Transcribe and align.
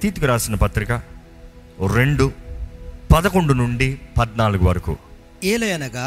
తీతికి 0.00 0.26
రాసిన 0.26 0.54
పత్రిక 0.56 0.92
రెండు 1.94 2.26
పదకొండు 3.12 3.52
నుండి 3.52 3.88
పద్నాలుగు 4.18 4.64
వరకు. 4.64 4.94
ఏలయనగా 5.44 6.06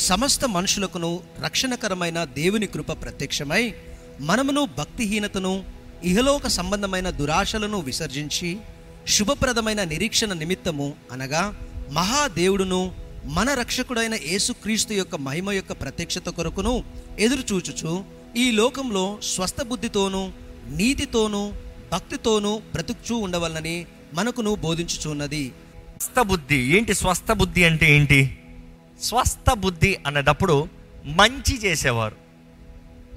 సమస్త 0.00 0.44
మనుషులకును 0.46 1.10
రక్షణకరమైన 1.44 2.18
దేవుని 2.36 2.66
కృప 2.66 2.90
ప్రత్యక్షమై 3.02 3.62
మనమును 4.20 4.62
భక్తిహీనతను 4.78 5.52
ఇహలోక 6.04 6.46
సంబంధమైన 6.58 7.10
దురాశలను 7.10 7.78
విసర్జించి 7.80 8.50
శుభప్రదమైన 9.06 9.84
నిరీక్షణ 9.84 10.32
నిమిత్తము 10.32 10.86
అనగా 11.12 11.42
మహాదేవుడును 11.92 12.82
మన 13.30 13.48
రక్షకుడైన 13.54 14.14
యేసుక్రీస్తు 14.28 14.92
యొక్క 14.92 15.16
మహిమ 15.20 15.50
యొక్క 15.52 15.72
ప్రత్యక్షత 15.80 16.28
కొరకును 16.30 16.74
ఎదురుచూచుచు 17.18 17.92
ఈ 18.36 18.50
లోకంలో 18.52 19.04
స్వస్థ 19.30 19.62
బుద్ధితోనూ 19.62 20.22
నీతితోనూ 20.78 21.42
భక్తితోనూ 21.92 22.58
బ్రతుకుచూ 22.58 23.16
ఉండవలనని 23.16 23.86
మనకును 24.14 24.54
బోధించుచున్నది. 24.54 25.52
స్వస్థ 26.00 26.20
బుద్ధి 26.20 26.56
ఏంటి 26.56 26.94
స్వస్థ 26.94 27.32
బుద్ధి 27.32 27.64
అంటే 27.64 27.96
ఏంటి? 27.96 28.38
స్వస్థ 29.02 29.54
బుద్ధి 29.54 29.98
అన్నదప్పుడు 30.06 30.68
మంచి 31.04 31.60
చేసేవారు. 31.64 32.16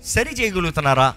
సరి 0.05 0.41
చేయగలుగుతున్నారా? 0.41 1.13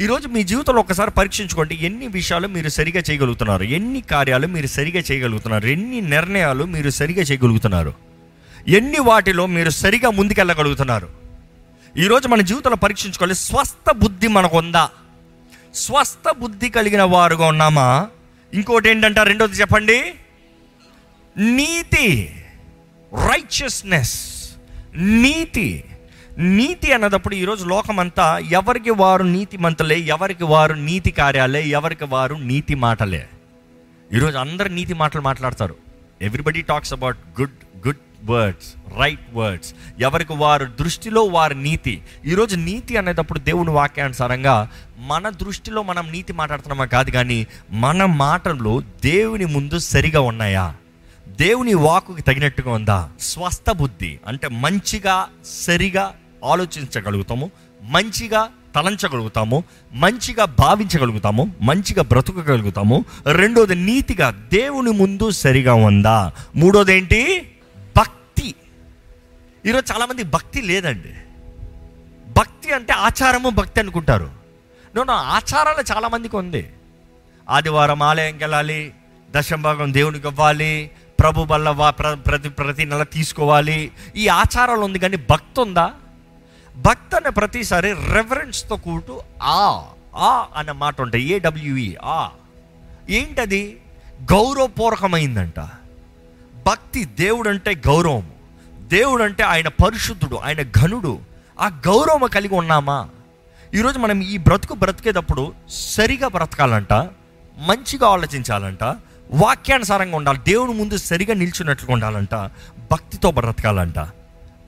ఈరోజు 0.00 0.28
మీ 0.28 0.42
జీవితంలో 0.42 0.80
ఒకసారి 0.80 1.10
పరీక్షించుకోండి. 1.10 1.78
ఎన్ని 1.82 2.08
విషయాలు 2.08 2.48
మీరు 2.48 2.68
సరిగా 2.68 3.02
చేయగలుగుతున్నారు? 3.10 3.62
ఎన్ని 3.62 4.00
కార్యాలు 4.00 4.46
మీరు 4.46 4.66
సరిగా 4.66 5.02
చేయగలుగుతున్నారు? 5.12 5.66
ఎన్ని 5.66 6.00
నిర్ణయాలు 6.00 6.64
మీరు 6.64 6.90
సరిగా 6.90 7.22
చేయగలుగుతున్నారు? 7.22 7.94
ఎన్ని 8.68 8.98
వాటిలో 8.98 9.46
మీరు 9.46 9.70
సరిగా 9.70 10.10
ముందుకెళ్ళగలుగుతున్నారు? 10.10 11.08
ఈరోజు 11.98 12.28
మన 12.28 12.40
జీవితంలో 12.40 12.76
పరీక్షించుకోవాలి. 12.76 13.34
స్వస్థ 13.34 13.92
బుద్ధి 13.92 14.28
మనకు 14.28 14.58
ఉందా 14.58 14.90
స్వస్థ 15.74 16.30
బుద్ధి 16.38 16.68
కలిగిన 16.70 17.02
వారుగా 17.02 17.46
ఉన్నామా? 17.46 18.08
ఇంకోటి 18.54 18.88
ఏంటంట 18.88 19.18
రెండోది 19.18 19.56
చెప్పండి. 19.56 20.14
నీతి 21.38 22.34
రైచియస్నెస్ 23.14 24.32
నీతి 24.94 25.84
నీతి 26.38 26.92
అన్నదప్పుడు 26.92 27.34
ఈరోజు 27.34 27.64
లోకమంతా 27.64 28.38
ఎవరికి 28.38 28.90
వారు 28.90 29.22
నీతి 29.22 29.56
మంతలే 29.56 29.98
ఎవరికి 29.98 30.44
వారు 30.44 30.74
నీతి 30.74 31.10
కార్యాలే 31.10 31.62
ఎవరికి 31.62 32.04
వారు 32.04 32.34
నీతి 32.34 32.74
మాటలే. 32.74 33.28
ఈరోజు 34.12 34.38
అందరు 34.38 34.68
నీతి 34.68 34.94
మాటలు 34.94 35.20
మాట్లాడతారు. 35.20 35.76
Everybody 36.22 36.62
talks 36.62 36.92
about 36.92 37.18
good 37.40 37.86
good 37.86 37.96
words 38.24 38.98
right 38.98 39.34
words 39.34 39.74
ఎవరికి 40.00 40.32
వారు 40.32 40.64
దృష్టిలో 40.80 41.22
వారి 41.22 41.54
నీతి. 41.54 42.02
ఈరోజు 42.24 42.56
నీతి 42.56 42.96
అనేటప్పుడు 42.96 43.38
దేవుని 43.38 43.70
వాక్యానుసారంగా 43.70 44.70
మన 44.98 45.28
దృష్టిలో 45.28 45.82
మనం 45.82 46.12
నీతి 46.12 46.32
మాట్లాడుతున్నామా 46.32 46.84
కాదు 46.84 47.10
కానీ 47.10 47.46
మన 47.70 48.04
మాటల్లో 48.04 48.80
దేవుని 48.80 49.44
ముందు 49.44 49.78
సరిగా 49.78 50.20
ఉన్నాయా? 50.20 50.74
దేవుని 51.28 51.74
వాకుకి 51.74 52.22
తగినట్టుగా 52.22 52.70
ఉందా? 52.70 53.10
స్వస్థ 53.20 53.70
బుద్ధి. 53.70 54.20
అంటే 54.26 54.48
మంచిగా 54.48 55.26
సరిగా 55.44 56.14
ఆలోచించగలుగుతాము. 56.44 57.50
మంచిగా 57.82 58.48
తలంచగలుగుతాము. 58.74 59.64
మంచిగా 59.92 60.44
భావించగలుగుతాము. 60.44 61.52
మంచిగా 61.62 62.02
బ్రతకగలుగుతాము. 62.02 63.04
రెండోది 63.32 63.74
నీతిగా 63.74 64.30
దేవుని 64.30 64.90
ముందు 64.90 65.30
సరిగా 65.30 65.74
ఉందా? 65.74 66.32
మూడోది 66.56 66.96
ఏంటి? 66.96 67.51
ఈరోజు 69.66 69.92
చాలామంది 69.92 70.22
భక్తి 70.22 70.60
లేదండి. 70.60 71.14
భక్తి 72.32 72.72
అంటే 72.72 72.92
ఆచారము 72.92 73.48
భక్తి 73.48 73.80
అనుకుంటారు. 73.80 74.30
నో 74.96 75.12
ఆచారాలు 75.12 75.94
చాలామందికి 75.94 76.36
ఉంది. 76.36 76.72
ఆదివారం 77.50 78.02
ఆలయంకి 78.02 78.44
వెళ్ళాలి 78.44 78.94
దశంభాగం 79.30 79.94
దేవునికి 79.94 80.28
ఇవ్వాలి 80.28 80.90
ప్రభు 81.20 81.40
వల్ల 81.40 81.90
ప్ర- 81.90 82.14
ప్రతి 82.14 82.48
ప్రతి 82.48 82.84
నెల 82.84 83.02
తీసుకోవాలి. 83.02 83.92
ఈ 84.16 84.28
ఆచారాలు 84.28 84.80
ఉంది 84.80 84.98
కానీ 84.98 85.16
భక్తి 85.16 85.60
ఉందా? 85.60 85.92
భక్తి 86.76 87.16
అనే 87.16 87.30
ప్రతిసారి 87.30 87.92
రెఫరెన్స్తో 87.92 88.76
కూటు 88.76 89.20
ఆ 89.42 89.84
ఆ 90.14 90.46
అన్న 90.56 90.72
మాట 90.72 91.00
ఉంటాయి. 91.00 91.24
ఏడబ్ల్యూఈ 91.24 91.96
ఆ. 92.04 92.30
ఏంటది? 93.10 93.80
గౌరవపూర్వకమైందంట. 94.32 95.60
భక్తి 96.66 97.04
దేవుడు 97.04 97.48
అంటే 97.48 97.74
గౌరవం. 97.74 98.31
దేవుడు 98.92 99.22
అంటే 99.22 99.42
ఆయన 99.42 99.68
పరిశుద్ధుడు 99.68 100.36
ఆయన 100.36 100.62
ఘనుడు. 100.62 101.18
ఆ 101.60 101.68
గౌరవం 101.68 102.28
కలిగి 102.28 102.54
ఉన్నామా? 102.54 103.08
ఈరోజు 103.74 103.98
మనం 103.98 104.20
ఈ 104.22 104.36
బ్రతుకు 104.36 104.74
బ్రతికేటప్పుడు 104.74 105.52
సరిగా 105.68 106.28
బ్రతకాలంట 106.28 106.92
మంచిగా 107.58 108.08
ఆలోచించాలంట 108.08 108.84
వాక్యానుసారంగా 109.30 110.16
ఉండాలి 110.16 110.38
దేవుని 110.38 110.72
ముందు 110.72 110.96
సరిగా 110.96 111.34
నిల్చున్నట్లుగా 111.34 111.92
ఉండాలంట 111.92 112.34
భక్తితో 112.90 113.30
బ్రతకాలంట. 113.30 113.98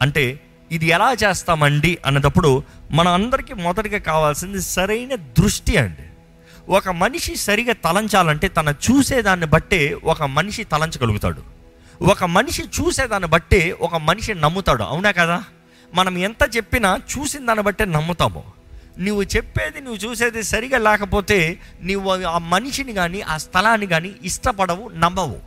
అంటే 0.03 0.41
ఇది 0.73 0.87
ఎలా 0.87 1.13
చేస్తామండి 1.25 1.99
అన్నదప్పుడు 2.07 2.63
మన 2.91 3.09
అందరికీ 3.09 3.55
మొదటిగా 3.55 3.99
కావాల్సింది 3.99 4.63
సరైన 4.63 5.15
దృష్టి 5.15 5.77
అండి. 5.77 6.07
ఒక 6.73 6.89
మనిషి 6.89 7.37
సరిగా 7.37 7.73
తలంచాలంటే 7.73 8.49
తన 8.49 8.75
చూసేదాన్ని 8.91 9.47
బట్టే 9.47 9.97
ఒక 10.05 10.23
మనిషి 10.23 10.65
తలంచగలుగుతాడు. 10.65 11.54
ఒక 12.03 12.25
మనిషి 12.25 12.63
చూసేదాన్ని 12.63 13.29
బట్టే 13.29 13.77
ఒక 13.81 13.95
మనిషి 13.95 14.35
నమ్ముతాడు. 14.35 14.83
అవునా 14.83 15.11
కదా? 15.11 15.45
మనం 15.95 16.19
ఎంత 16.19 16.57
చెప్పినా 16.57 17.01
చూసిన 17.19 17.47
దాన్ని 17.47 17.65
బట్టే 17.65 17.85
నమ్ముతాము. 17.85 18.45
నువ్వు 18.99 19.23
చెప్పేది 19.23 19.81
నువ్వు 19.81 20.11
చూసేది 20.11 20.43
సరిగా 20.43 20.79
లేకపోతే 20.79 21.61
నువ్వు 21.83 22.25
ఆ 22.25 22.39
మనిషిని 22.39 22.93
కానీ 22.93 23.21
ఆ 23.21 23.37
స్థలాన్ని 23.37 23.87
కానీ 23.87 24.15
ఇష్టపడవు 24.23 24.89
నమ్మవు. 24.89 25.39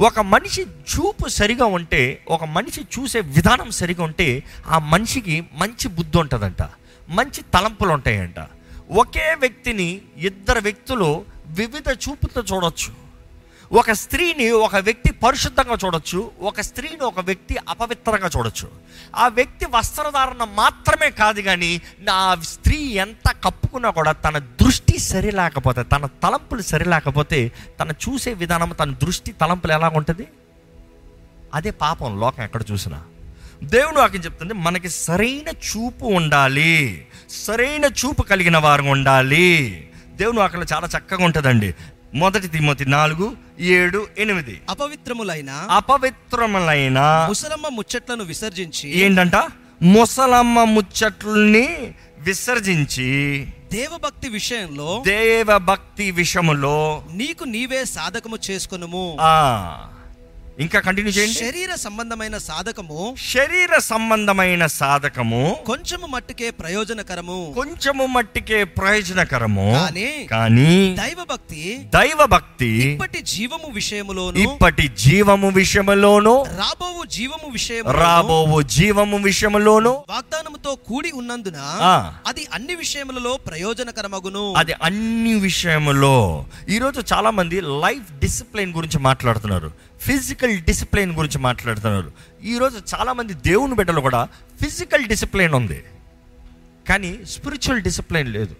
ఒక 0.00 0.20
మనిషి 0.20 0.62
చూపు 0.62 1.28
సరిగా 1.28 1.64
ఉంటే 1.64 2.24
ఒక 2.28 2.44
మనిషి 2.44 2.80
చూసే 2.80 3.20
విధానం 3.20 3.70
సరిగా 3.70 4.04
ఉంటే 4.04 4.42
ఆ 4.66 4.78
మనిషికి 4.78 5.44
మంచి 5.54 5.88
బుద్ధి 5.88 6.18
ఉంటుందంట. 6.18 6.62
మంచి 7.08 7.42
తలంపులు 7.42 7.90
ఉంటాయంట. 7.90 8.46
ఒకే 8.90 9.34
వ్యక్తిని 9.40 10.00
ఇద్దరు 10.18 10.60
వ్యక్తులు 10.60 11.24
వివిధ 11.46 11.88
చూపుతో 11.90 12.42
చూడొచ్చు. 12.42 13.03
ఒక 13.72 13.92
స్త్రీని 13.92 14.50
ఒక 14.50 14.76
వ్యక్తి 14.76 15.12
పరిశుద్ధంగా 15.12 15.76
చూడొచ్చు 15.84 16.30
ఒక 16.40 16.60
స్త్రీని 16.60 17.04
ఒక 17.04 17.20
వ్యక్తి 17.20 17.56
అపవిత్రంగా 17.68 18.30
చూడొచ్చు. 18.36 18.68
ఆ 19.16 19.28
వ్యక్తి 19.28 19.66
వస్త్రధారణ 19.66 20.44
మాత్రమే 20.54 21.10
కాదు 21.10 21.40
కానీ 21.40 21.82
నా 22.00 22.36
స్త్రీ 22.42 22.76
ఎంత 22.76 23.30
కప్పుకున్నా 23.44 23.90
కూడా 23.90 24.12
తన 24.12 24.38
దృష్టి 24.38 24.98
సరిలేకపోతే 24.98 25.82
తన 25.82 26.06
తలంపులు 26.06 26.62
సరిలేకపోతే 26.62 27.52
తన 27.80 27.90
చూసే 27.90 28.32
విధానం 28.32 28.68
తన 28.80 28.90
దృష్టి 28.90 29.32
తలంపులు 29.32 29.72
ఎలా 29.72 29.88
ఉంటుంది? 29.88 30.26
అదే 31.54 31.70
పాపం 31.70 32.20
లోకం 32.20 32.42
ఎక్కడ 32.42 32.62
చూసినా. 32.72 33.02
దేవుడు 33.62 33.98
వాక్యం 33.98 34.24
చెప్తుంది 34.24 34.54
మనకి 34.54 34.88
సరైన 34.88 35.48
చూపు 35.48 36.04
ఉండాలి. 36.04 37.06
సరైన 37.30 37.84
చూపు 37.84 38.22
కలిగిన 38.22 38.58
వారు 38.58 38.82
ఉండాలి. 38.82 39.88
దేవుని 40.16 40.38
వాక్యంలో 40.38 40.66
చాలా 40.72 40.88
చక్కగా 40.98 41.24
ఉంటుందండి. 41.24 41.74
మొదటి 42.14 42.48
తిమ్మతి 42.48 42.84
నాలుగు 42.84 43.43
ఏడు 43.60 44.06
ఎనిమిది. 44.18 44.60
అపవిత్రములైన 44.70 45.50
అపవిత్రములైన 45.50 47.26
ముసలమ్మ 47.28 47.68
ముచ్చట్లను 47.68 48.24
విసర్జించి 48.24 48.98
ఏంటంట? 48.98 49.36
ముసలమ్మ 49.82 50.64
ముచ్చట్లని 50.64 51.94
విసర్జించి 52.18 53.46
దేవభక్తి 53.72 54.28
విషయంలో 54.28 55.02
దేవ 55.06 55.58
భక్తి 55.58 56.10
విషయములో 56.10 57.04
నీకు 57.12 57.44
నీవే 57.44 57.84
సాధకము 57.84 58.38
చేసుకొనుము. 58.50 59.16
ఆ 59.20 59.88
ఇంకా 60.60 60.80
కంటిన్యూ 60.80 61.12
చేయండి. 61.12 61.34
శరీర 61.34 61.74
సంబంధమైన 61.74 62.38
సాధకము 62.38 63.16
శరీర 63.32 63.78
సంబంధమైన 63.78 64.66
సాధకము 64.66 65.56
కొంచెము 65.66 66.06
మట్టుకే 66.06 66.50
ప్రయోజనకరము. 66.50 67.52
కొంచెము 67.56 68.06
మట్టికే 68.06 68.64
ప్రయోజనకరము. 68.64 69.66
కానీ 69.72 70.26
కానీ 70.30 70.94
దైవభక్తి 70.98 71.62
దైవ 71.94 72.26
భక్తి 72.26 72.70
ఇప్పటి 72.92 73.20
జీవము 73.22 73.68
విషయములోను 73.68 74.38
ఇప్పటి 74.38 74.88
జీవము 74.88 75.48
విషయములోను 75.48 76.34
రాబోవు 76.58 77.04
జీవము 77.04 77.50
విషయము 77.50 77.90
రాబోవు 77.90 78.62
జీవము 78.62 79.18
విషయములోను 79.18 80.04
వాగ్దానముతో 80.64 80.74
కూడి 80.74 81.12
ఉన్నందున. 81.12 81.56
అది 82.26 82.46
అన్ని 82.52 82.74
విషయములలో 82.74 83.36
ప్రయోజనకరమగును. 83.36 84.54
అది 84.56 84.72
అన్ని 84.72 85.34
విషయములో. 85.34 86.46
ఈరోజు 86.68 87.02
చాలా 87.12 87.30
మంది 87.30 87.60
లైఫ్ 87.60 88.12
డిసిప్లిన్ 88.12 88.74
గురించి 88.74 88.98
మాట్లాడుతున్నారు. 88.98 89.72
ఫిజికల్ 90.00 90.58
డిసిప్లిన్ 90.58 91.12
గురించి 91.12 91.38
మాట్లాడుతున్నారు. 91.38 92.12
ఈరోజు 92.42 92.82
చాలా 92.94 93.12
మంది 93.12 93.34
దేవుని 93.34 93.74
బిడ్డలు 93.74 94.00
కూడా 94.00 94.28
ఫిజికల్ 94.62 95.04
డిసిప్లిన్ 95.04 95.54
ఉంది. 95.54 95.84
కానీ 96.88 97.18
స్పిరిచువల్ 97.24 97.82
డిసిప్లిన్ 97.82 98.28
లేదు. 98.28 98.56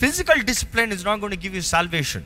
Physical 0.00 0.42
discipline 0.42 0.92
is 0.92 1.06
not 1.06 1.20
gonna 1.20 1.34
give 1.34 1.56
you 1.56 1.62
salvation 1.62 2.22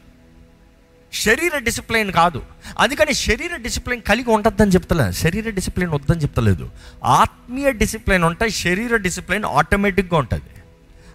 శరీర 1.12 1.58
డిసిప్లిన్ 1.58 2.12
కాదు. 2.12 2.42
అందుకని 2.78 3.14
శరీర 3.14 3.56
డిసిప్లిన్ 3.56 4.02
కలిగి 4.02 4.30
ఉంటుందని 4.30 4.70
చెప్తలేదు 4.70 5.12
శరీర 5.12 5.50
డిసిప్లిన్ 5.50 5.90
వద్దని 5.90 6.20
చెప్తలేదు. 6.20 6.70
ఆత్మీయ 7.04 7.72
డిసిప్లిన్ 7.72 8.24
ఉంటే 8.24 8.48
శరీర 8.48 8.96
డిసిప్లిన్ 8.96 9.44
ఆటోమేటిక్గా 9.44 10.18
ఉంటుంది. 10.18 10.50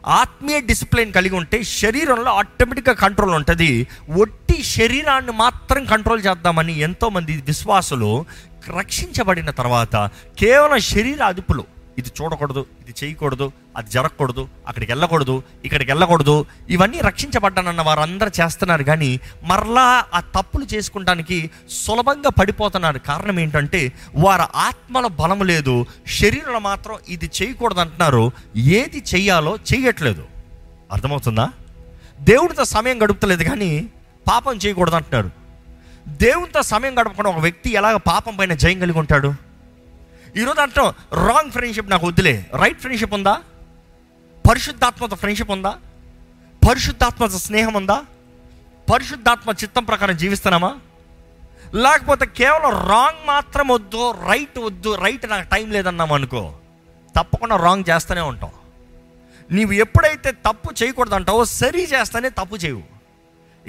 ఆత్మీయ 0.05 0.59
డిసిప్లిన్ 0.59 1.13
కలిగి 1.13 1.35
ఉంటే 1.35 1.63
శరీరంలో 1.63 2.31
ఆటోమేటిక్గా 2.31 2.95
కంట్రోల్ 2.95 3.35
ఉంటుంది. 3.35 3.88
ఒట్టి 4.17 4.63
శరీరాన్ని 4.63 5.31
మాత్రం 5.31 5.85
కంట్రోల్ 5.85 6.25
చేద్దామని 6.25 6.79
ఎంతోమంది 6.79 7.43
విశ్వాసులు 7.45 8.25
రక్షించబడిన 8.77 9.50
తర్వాత 9.50 10.11
కేవలం 10.39 10.79
శరీర 10.79 11.23
అదుపులో 11.23 11.63
ఇది 11.97 12.09
చూడకూడదు 12.21 12.65
ఇది 12.81 12.94
చేయకూడదు 13.03 13.51
అది 13.77 13.91
జరగకూడదు 13.91 14.47
అక్కడికి 14.67 14.91
వెళ్ళకూడదు 14.91 15.44
ఇక్కడికి 15.65 15.91
వెళ్ళకూడదు 15.91 16.45
ఇవన్నీ 16.69 16.99
రక్షించబడ్డానన్న 16.99 17.81
వారందరూ 17.81 18.31
చేస్తున్నారు. 18.41 18.83
కానీ 18.83 19.19
మరలా 19.44 20.05
ఆ 20.13 20.19
తప్పులు 20.19 20.65
చేసుకుంటానికి 20.73 21.51
సులభంగా 21.69 22.29
పడిపోతున్నారు. 22.29 22.99
కారణం 22.99 23.39
ఏంటంటే 23.39 23.91
వారి 24.15 24.44
ఆత్మల 24.55 25.07
బలం 25.07 25.44
లేదు 25.44 25.85
శరీరంలో 26.19 26.59
మాత్రం 26.59 26.97
ఇది 27.09 27.31
చేయకూడదు 27.41 27.79
అంటున్నారు. 27.79 28.31
ఏది 28.57 29.03
చెయ్యాలో 29.15 29.57
చేయట్లేదు. 29.73 30.25
అర్థమవుతుందా? 30.91 31.50
దేవుడితో 32.19 32.65
సమయం 32.65 33.03
గడుపుతలేదు 33.03 33.43
కానీ 33.43 33.89
పాపం 34.27 34.57
చేయకూడదు 34.57 34.95
అంటున్నారు. 34.95 35.31
దేవునితో 36.07 36.61
సమయం 36.61 37.00
గడపకుండా 37.00 37.29
ఒక 37.29 37.39
వ్యక్తి 37.39 37.73
ఎలాగ 37.73 37.97
పాపం 37.97 38.35
పైన 38.35 38.53
జయం 38.53 38.79
కలిగి 38.79 39.00
ఉంటాడు? 39.00 39.46
ఈరోజు 40.42 40.60
అంటాం 40.62 40.88
రాంగ్ 41.28 41.51
ఫ్రెండ్షిప్ 41.51 41.89
నాకు 41.89 42.07
వద్దులే. 42.07 42.34
రైట్ 42.62 42.80
ఫ్రెండ్షిప్ 42.80 43.13
ఉందా? 43.13 43.34
పరిశుద్ధాత్మత 44.50 45.13
ఫ్రెండ్షిప్ 45.13 45.51
ఉందా? 45.51 45.72
పరిశుద్ధాత్మత 46.68 47.30
స్నేహం 47.30 47.74
ఉందా? 47.74 47.98
పరిశుద్ధాత్మ 48.92 49.51
చిత్తం 49.51 49.84
ప్రకారం 49.84 50.18
జీవిస్తున్నామా? 50.18 50.72
లేకపోతే 51.75 52.25
కేవలం 52.25 52.74
రాంగ్ 52.89 53.24
మాత్రం 53.28 53.68
వద్దు 53.68 54.04
రైట్ 54.12 54.60
వద్దు 54.60 54.95
రైట్ 54.95 55.25
నాకు 55.30 55.48
టైం 55.56 55.72
లేదన్నాం 55.72 56.12
అనుకో 56.12 56.44
తప్పకుండా 57.18 57.56
రాంగ్ 57.56 57.89
చేస్తూనే 57.89 58.22
ఉంటాం. 58.22 58.51
నీవు 59.51 59.72
ఎప్పుడైతే 59.72 60.31
తప్పు 60.31 60.69
చేయకూడదంటావో 60.84 61.45
సరి 61.45 61.84
చేస్తానే 61.94 62.30
తప్పు 62.30 62.56
చేయవు. 62.56 62.84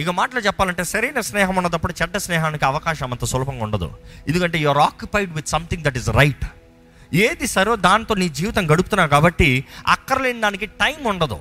ఇక 0.03 0.11
మాటలు 0.11 0.41
చెప్పాలంటే 0.41 0.85
సరైన 0.85 1.20
స్నేహం 1.20 1.56
ఉన్నప్పుడు 1.56 1.94
చెడ్డ 2.03 2.17
స్నేహానికి 2.17 2.65
అవకాశం 2.65 3.11
అంత 3.12 3.25
సులభంగా 3.25 3.65
ఉండదు. 3.65 3.91
ఎందుకంటే 4.29 4.59
your 4.59 4.79
occupied 4.79 5.32
with 5.35 5.49
something 5.49 5.82
that 5.82 5.97
is 5.97 6.09
right 6.09 6.47
ఏది 7.14 7.46
సరో 7.46 7.76
దాంతో 7.76 8.14
నీ 8.14 8.28
జీవితం 8.28 8.72
గడుపుతున్నావు 8.72 9.08
కాబట్టి 9.08 9.64
అక్కర్లేని 9.87 10.40
దానికి 10.40 10.66
టైం 10.66 11.06
ఉండదు. 11.06 11.38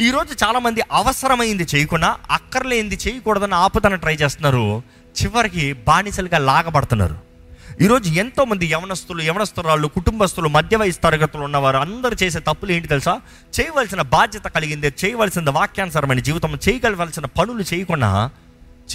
ఈరోజు 0.00 0.44
చాలామంది 0.44 0.82
అవసరమైంది 0.92 1.66
చేయకుండా 1.74 2.16
అక్కర్లేనిది 2.30 2.98
చేయకూడదని 3.08 3.54
ఆపుదన 3.54 3.94
ట్రై 3.94 4.14
చేస్తున్నారు. 4.14 4.82
చివరికి 5.22 5.72
బానిసలుగా 5.72 6.38
లాగబడుతున్నారు. 6.38 7.34
ఈరోజు 7.80 8.10
ఎంతోమంది 8.10 8.66
యవనస్తులు 8.66 9.22
యవనస్తురాళ్ళు 9.22 9.88
కుటుంబస్తులు 9.88 10.48
మధ్య 10.48 10.76
వయసు 10.76 10.98
తరగతులు 10.98 11.42
ఉన్నవారు 11.42 11.76
అందరూ 11.76 12.16
చేసే 12.22 12.40
తప్పులు 12.40 12.72
ఏంటి 12.72 12.88
తెలుసా? 12.88 13.20
చేయవలసిన 13.60 14.02
బాధ్యత 14.02 14.44
కలిగిందే 14.44 14.94
చేయవలసిన 15.04 15.50
వాక్యానుసరమైన 15.50 16.18
జీవితం 16.18 16.58
చేయగలవలసిన 16.68 17.26
పనులు 17.26 17.62
చేయకుండా 17.62 18.30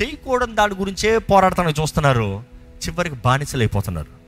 చేయకూడని 0.01 0.55
దాని 0.55 0.73
గురించే 0.73 1.17
పోరాడతానికి 1.17 1.81
చూస్తున్నారు. 1.81 2.43
చివరికి 2.87 3.15
బానిసలు 3.15 3.61
అయిపోతున్నారు 3.61 4.18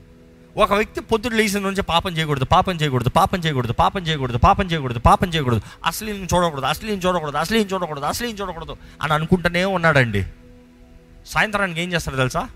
ఒక 0.56 0.72
వ్యక్తి 0.72 1.00
పొద్దుడు 1.00 1.34
లేచిన 1.34 1.58
నుంచి 1.58 1.82
పాపం 1.82 2.12
చేయకూడదు 2.12 2.44
పాపం 2.44 2.74
చేయకూడదు 2.74 3.08
పాపం 3.08 3.38
చేయకూడదు 3.38 3.72
పాపం 3.72 4.02
చేయకూడదు 4.02 4.38
పాపం 4.38 4.66
చేయకూడదు 4.66 4.98
పాపం 4.98 5.28
చేయకూడదు. 5.28 5.60
అసలు 5.86 6.10
చూడకూడదు 6.10 6.66
అశ్లీని 6.66 7.02
చూడకూడదు 7.02 7.36
అశ్లీని 7.36 7.70
చూడకూడదు 7.70 8.04
అశ్లీని 8.04 8.38
చూడకూడదు 8.38 8.76
అని 9.02 9.12
అనుకుంటూనే 9.12 9.64
ఉన్నాడండి. 9.64 10.26
సాయంత్రానికి 11.26 11.80
ఏం 11.80 11.92
చేస్తాడు 11.92 12.16
తెలుసా? 12.16 12.48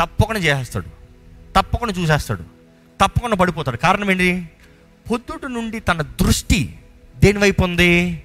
తప్పకుండా 0.00 0.40
చేసేస్తాడు. 0.40 0.86
తప్పకుండా 1.56 1.94
చూసేస్తాడు. 1.94 2.42
తప్పకుండా 3.00 3.36
పడిపోతాడు. 3.36 3.76
కారణం 3.76 4.10
ఏంటి? 4.10 4.50
పొద్దుటి 5.10 5.52
నుండి 5.52 5.80
తన 5.80 6.02
దృష్టి 6.02 6.78
దేనివైపు 7.16 7.64
ఉంది? 7.64 8.24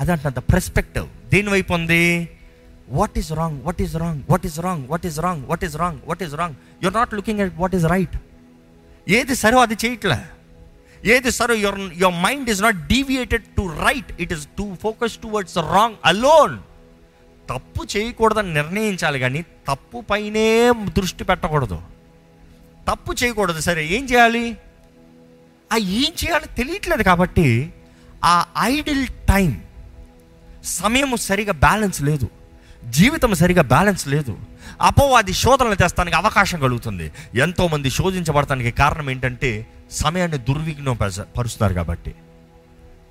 ఉంది 0.00 0.12
అంత 0.12 0.38
పర్స్పెక్టివ్ 0.38 1.30
దేనివైపు 1.30 1.72
ఉంది? 1.72 2.28
What 2.90 3.18
is 3.18 3.32
wrong 3.32 3.62
what 3.62 3.82
is 3.82 3.96
wrong 3.96 4.22
what 4.30 4.46
is 4.46 4.60
wrong 4.60 4.88
what 4.88 5.06
is 5.06 5.18
wrong 5.18 5.44
what 5.46 5.64
is 5.64 5.76
wrong 5.76 5.98
what 6.06 6.22
is 6.22 6.34
wrong 6.34 6.54
you're 6.82 6.94
not 6.94 7.14
looking 7.14 7.40
at 7.40 7.54
what 7.56 7.74
is 7.74 7.84
right 7.84 8.16
ఏది 9.08 9.34
సరో 9.34 9.58
అది 9.58 9.74
చేయట్లే? 9.74 10.18
ఏది 11.04 11.30
సరో 11.30 11.54
your 11.54 11.80
your 11.96 12.14
mind 12.14 12.50
is 12.50 12.62
not 12.62 12.86
deviated 12.86 13.42
to 13.42 13.62
right 13.62 14.22
it 14.22 14.32
is 14.32 14.46
to 14.46 14.76
focus 14.82 15.16
towards 15.16 15.56
wrong 15.56 15.94
alone 16.04 16.58
తప్పు 17.50 17.84
చేయకూడదని 17.96 18.54
నిర్ణయించాలి 18.54 19.18
కానీ 19.18 19.42
తప్పు 19.42 20.00
పైనే 20.00 20.72
దృష్టి 20.72 21.24
పెట్టకూడదు. 21.24 21.78
తప్పు 22.90 23.12
చేయకూడదు. 23.12 23.60
సరే 23.60 23.86
ఏం 23.86 24.04
చేయాలి? 24.04 24.58
ఆ 25.72 25.76
ఏం 25.76 26.12
చేయాలో 26.12 26.54
తెలియట్లేదు 26.56 27.02
కాబట్టి 27.02 27.72
ఆ 28.24 28.46
ఐడిల్ 28.58 29.06
టైం 29.06 29.62
సమయం 30.64 31.16
సరిగా 31.16 31.52
బ్యాలెన్స్ 31.52 32.02
లేదు. 32.02 32.28
జీవితం 32.88 33.34
సరిగా 33.34 33.62
బ్యాలెన్స్ 33.62 34.08
లేదు. 34.08 34.38
అపవాది 34.80 35.32
శోధనలు 35.32 35.74
తెస్తానికి 35.74 36.16
అవకాశం 36.16 36.60
కలుగుతుంది. 36.60 37.12
ఎంతోమంది 37.34 37.90
శోధించబడటానికి 37.90 38.70
కారణం 38.70 39.10
ఏంటంటే 39.10 39.66
సమయాన్ని 39.90 40.38
దుర్విఘ్నం 40.38 40.96
పరుస్తున్నారు 40.96 41.38
పరుస్తారు 41.38 41.74
కాబట్టి. 41.74 42.14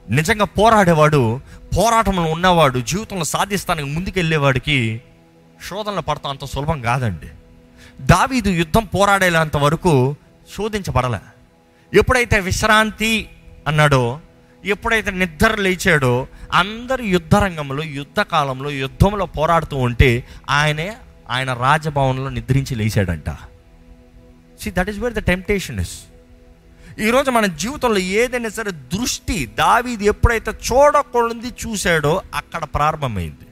నిజంగా 0.09 0.45
పోరాడేవాడు 0.45 1.41
పోరాటంలో 1.77 2.23
ఉన్నవాడు 2.23 2.79
జీవితంలో 2.79 3.23
సాధిస్తానికి 3.23 3.89
ముందుకెళ్ళేవాడికి 3.89 5.01
శోధనలు 5.69 6.01
పడతాం 6.01 6.31
అంత 6.31 6.45
సులభం 6.45 6.81
కాదండి. 6.81 7.27
దావీదు 8.01 8.49
యుద్ధం 8.49 8.85
పోరాడేంత 8.85 9.57
వరకు 9.57 10.15
శోధించబడలే. 10.57 11.19
ఎప్పుడైతే 11.99 12.39
విశ్రాంతి 12.39 13.29
అన్నాడో 13.67 14.19
ఎప్పుడైతే 14.65 15.11
నిద్ర 15.11 15.55
లేచాడో 15.55 16.27
అందరు 16.53 17.01
యుద్ధ 17.01 17.35
రంగంలో 17.35 17.83
యుద్ధ 17.83 18.19
కాలంలో 18.19 18.71
యుద్ధంలో 18.71 19.25
పోరాడుతూ 19.25 19.77
ఉంటే 19.77 20.27
ఆయనే 20.49 20.97
ఆయన 21.29 21.53
రాజభవన్లో 21.53 22.29
నిద్రించి 22.29 22.75
లేచాడంట. 22.75 23.29
See 24.61 24.71
that 24.71 24.89
is 24.89 24.99
where 24.99 25.13
the 25.13 25.19
temptation 25.19 25.79
is 25.79 25.99
ఈరోజు 26.99 27.31
మన 27.31 27.45
జీవితంలో 27.45 27.97
ఏదైనా 27.97 28.49
సరే 28.49 28.71
దృష్టి 28.71 29.45
దావీది 29.45 30.05
ఎప్పుడైతే 30.05 30.51
చూడకూడదు 30.51 31.47
చూశాడో 31.47 32.21
అక్కడ 32.35 32.63
ప్రారంభమైంది. 32.63 33.47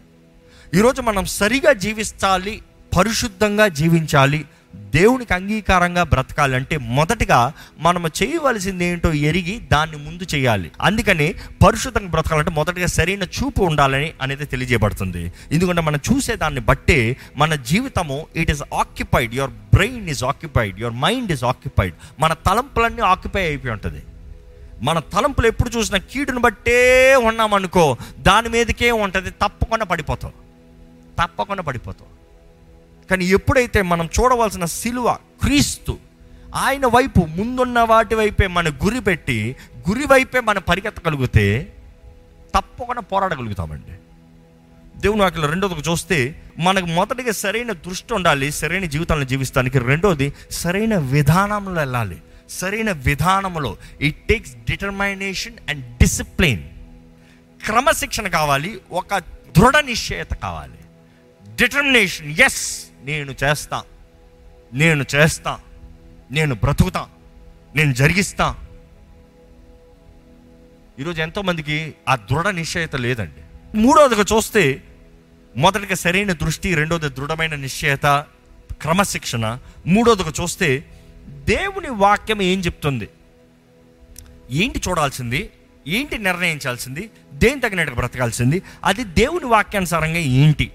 ఈరోజు 0.77 1.01
మనం 1.01 1.25
సరిగా 1.25 1.73
జీవించాలి 1.73 2.61
పరిశుద్ధంగా 2.97 3.67
జీవించాలి 3.67 4.45
దేవునికి 4.77 5.33
అంగీకారంగా 5.33 6.03
బ్రతకాలంటే 6.03 6.77
మొదటగా 6.77 7.53
మనం 7.79 8.11
చేయవలసింది 8.23 8.85
ఏంటో 8.85 9.13
ఎరిగి 9.13 9.59
దాన్ని 9.59 9.97
ముందు 9.97 10.25
చేయాలి. 10.35 10.71
అందుకని 10.81 11.35
పరిశుద్ధంగా 11.65 12.07
బ్రతకాలంటే 12.07 12.51
మొదటగా 12.51 12.85
సరైన 12.85 13.23
చూపు 13.23 13.63
ఉండాలని 13.63 14.13
అనేది 14.21 14.45
తెలియజేయబడుతుంది. 14.45 15.33
ఎందుకంటే 15.51 15.81
మనం 15.81 15.99
చూసే 16.13 16.35
దాన్ని 16.35 16.61
బట్టే 16.61 17.17
మన 17.35 17.55
జీవితము 17.55 18.25
it 18.35 18.51
is 18.51 18.63
occupied 18.73 19.33
your 19.33 19.51
brain 19.51 20.09
is 20.09 20.23
occupied 20.23 20.79
your 20.79 20.95
mind 20.95 21.31
is 21.31 21.43
occupied 21.43 21.93
మన 22.19 22.33
తలంపులన్నీ 22.33 23.01
ఆక్యుపై 23.01 23.45
అయిపోయి 23.45 23.73
ఉంటుంది. 23.73 24.03
మన 24.81 24.99
తలంపులు 24.99 25.47
ఎప్పుడు 25.47 25.69
చూసినా 25.69 25.97
కీడును 25.97 26.39
బట్టే 26.39 27.15
ఉన్నామనుకో 27.15 27.97
దాని 28.19 28.49
మీదకే 28.49 28.91
ఉంటుంది 28.91 29.29
తప్పకుండా 29.29 29.85
పడిపోతాం. 29.85 30.31
తప్పకుండా 31.23 31.63
పడిపోతాం. 31.63 32.07
కానీ 33.09 33.25
ఎప్పుడైతే 33.25 33.81
మనం 33.81 34.09
చూడవలసిన 34.19 34.65
సిలువ 34.65 35.17
క్రీస్తు 35.43 35.97
ఆయన 36.55 36.85
వైపు 36.85 37.19
ముందున్న 37.19 37.79
వాటి 37.79 38.15
వైపే 38.15 38.47
మన 38.47 38.69
గురి 38.69 39.01
పెట్టి 39.01 39.55
గురి 39.89 40.05
వైపే 40.05 40.39
మనం 40.39 40.61
పరిగెత్తగలిగితే 40.69 41.73
తప్పకుండా 42.55 43.01
పోరాడగలుగుతామండి. 43.01 43.91
దేవుని 44.99 45.21
వాక్యం 45.21 45.49
రెండోది 45.49 45.73
చూస్తే 45.73 46.43
మనకు 46.59 46.85
మొదటిగా 46.85 47.31
సరైన 47.31 47.71
దృష్టి 47.71 48.13
ఉండాలి 48.13 48.51
సరైన 48.51 48.85
జీవితాలను 48.85 49.23
జీవిస్తానికి. 49.23 49.79
రెండోది 49.79 50.33
సరైన 50.51 50.97
విధానంలో 50.97 51.81
వెళ్ళాలి. 51.81 52.21
సరైన 52.49 52.91
విధానంలో 52.91 53.77
it 54.01 54.27
takes 54.27 54.55
determination 54.55 55.53
and 55.69 55.97
discipline 55.97 56.63
క్రమశిక్షణ 57.65 58.27
కావాలి 58.27 58.81
ఒక 58.91 59.17
దృఢ 59.57 59.77
నిశ్చయత 59.77 60.33
కావాలి. 60.33 60.77
డిటర్మినేషన్ 61.55 62.35
ఎస్ 62.39 62.86
నేను 63.07 63.35
చేస్తా. 63.43 63.83
నేను 64.73 65.05
చేస్తా. 65.15 65.59
నేను 66.31 66.55
బ్రతుకుతా. 66.55 67.07
నేను 67.75 67.93
జరిగిస్తా. 67.93 68.55
ఈరోజు 70.99 71.21
ఎంతోమందికి 71.21 71.93
ఆ 72.09 72.15
దృఢ 72.15 72.47
నిశ్చయత 72.47 72.95
లేదండి. 72.95 73.41
మూడవదిగా 73.77 74.25
చూస్తే 74.35 74.83
మొదటిగా 75.57 75.95
సరైన 75.95 76.33
దృష్టి 76.33 76.75
రెండోది 76.75 77.09
దృఢమైన 77.09 77.55
నిశ్చయత 77.55 78.25
క్రమశిక్షణ. 78.81 79.59
మూడోదిగా 79.87 80.33
చూస్తే 80.41 80.85
దేవుని 81.27 81.89
వాక్యం 81.89 82.41
ఏం 82.41 82.59
చెప్తుంది? 82.59 83.09
ఏంటి 84.51 84.81
చూడాల్సింది? 84.89 85.49
ఏంటి 85.87 86.17
నిర్ణయించాల్సింది? 86.17 87.09
దేని 87.33 87.61
తగినట్టుగా 87.61 87.99
బ్రతకాల్సింది? 87.99 88.61
అది 88.83 89.03
దేవుని 89.03 89.45
వాక్యానుసారంగా 89.45 90.17
ఏంటి? 90.17 90.71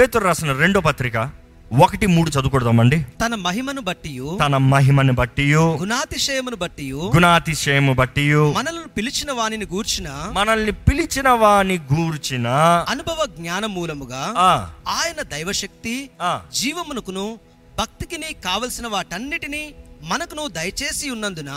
పేతురు 0.00 0.24
రాసిన 0.24 0.52
రెండో 0.52 0.80
పత్రిక 0.80 1.41
ఒకటి 1.72 2.06
మూడు 2.06 2.30
చదువుకుందామండి. 2.30 3.04
తన 3.22 3.34
మహిమను 3.34 3.80
బట్టి 3.80 4.10
తన 4.40 4.56
మహిమను 4.56 5.12
బట్టి 5.12 5.44
గుణాతిశయమును 5.54 6.56
బట్టి 6.56 6.92
గుణాతిశయము 6.92 7.92
బట్టి 7.94 8.24
మనల్ని 8.56 8.88
పిలిచిన 8.88 9.32
వానిని 9.32 9.64
గూర్చిన 9.64 10.08
మనల్ని 10.32 10.72
పిలిచిన 10.72 11.28
వాని 11.28 11.78
గూర్చిన 11.92 12.46
అనుభవ 12.88 13.26
జ్ఞాన 13.38 13.66
మూలముగా 13.66 14.22
ఆయన 14.88 15.22
దైవశక్తి 15.22 16.10
జీవమునకును 16.52 17.38
భక్తికిని 17.78 18.32
కావలసిన 18.44 18.86
వాటన్నిటినీ 18.86 19.74
మనకును 20.02 20.48
దయచేసి 20.48 21.10
ఉన్నందున 21.10 21.50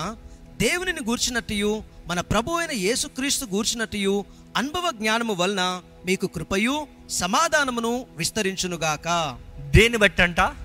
దేవునిని 0.57 0.99
గూర్చినట్టు 1.05 1.83
మన 2.07 2.19
ప్రభు 2.19 2.51
అయిన 2.51 2.71
యేసుక్రీస్తు 2.71 3.45
గూర్చినట్టు 3.45 4.25
అనుభవ 4.57 4.91
జ్ఞానము 4.91 5.33
వలన 5.33 5.81
మీకు 6.05 6.27
కృపయు 6.27 6.87
సమాధానమును 7.09 8.05
విస్తరించునుగాక. 8.17 9.37
దేని 9.59 9.97
బట్టంట? 9.97 10.39
అంట 10.39 10.55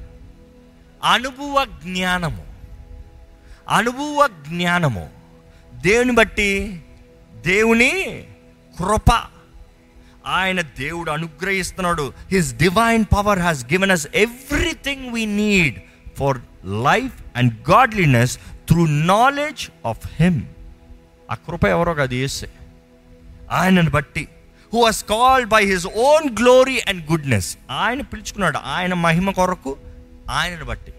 అనుభవ 1.04 1.64
జ్ఞానము. 1.64 2.46
అనుభవ 3.68 4.26
జ్ఞానము. 4.48 5.10
దేవుని 5.72 6.12
బట్టి 6.12 6.82
దేవుని 7.46 8.24
కృప. 8.78 9.22
ఆయన 10.26 10.60
దేవుడు 10.60 11.10
అనుగ్రహిస్తున్నాడు. 11.10 12.12
His 12.30 12.54
divine 12.54 13.04
power 13.16 13.38
has 13.38 13.64
given 13.64 13.90
us 13.90 14.08
everything 14.14 15.12
we 15.12 15.26
need 15.26 15.80
for 16.18 16.38
life 16.64 17.24
and 17.36 17.70
godliness 17.70 18.38
through 18.70 18.86
knowledge 18.86 19.70
of 19.86 20.22
him 20.22 20.42
ఆ 21.30 21.34
కృప 21.34 21.64
ఎవరో 21.64 21.94
కాదు 21.94 22.14
ఏసే 22.14 22.50
ఆయనను 23.52 23.90
బట్టి. 23.90 24.28
Who 24.74 24.84
has 24.84 25.04
called 25.04 25.48
by 25.48 25.64
his 25.64 25.86
own 25.86 26.30
glory 26.40 26.78
and 26.88 27.10
goodness 27.10 27.56
ఆయన 27.70 28.00
పిలుచుకున్నాడు. 28.00 28.58
ఆయన 28.58 28.94
మహిమ 28.94 29.30
కొరకు 29.30 29.76
ఆయనను 30.30 30.64
బట్టి. 30.64 30.92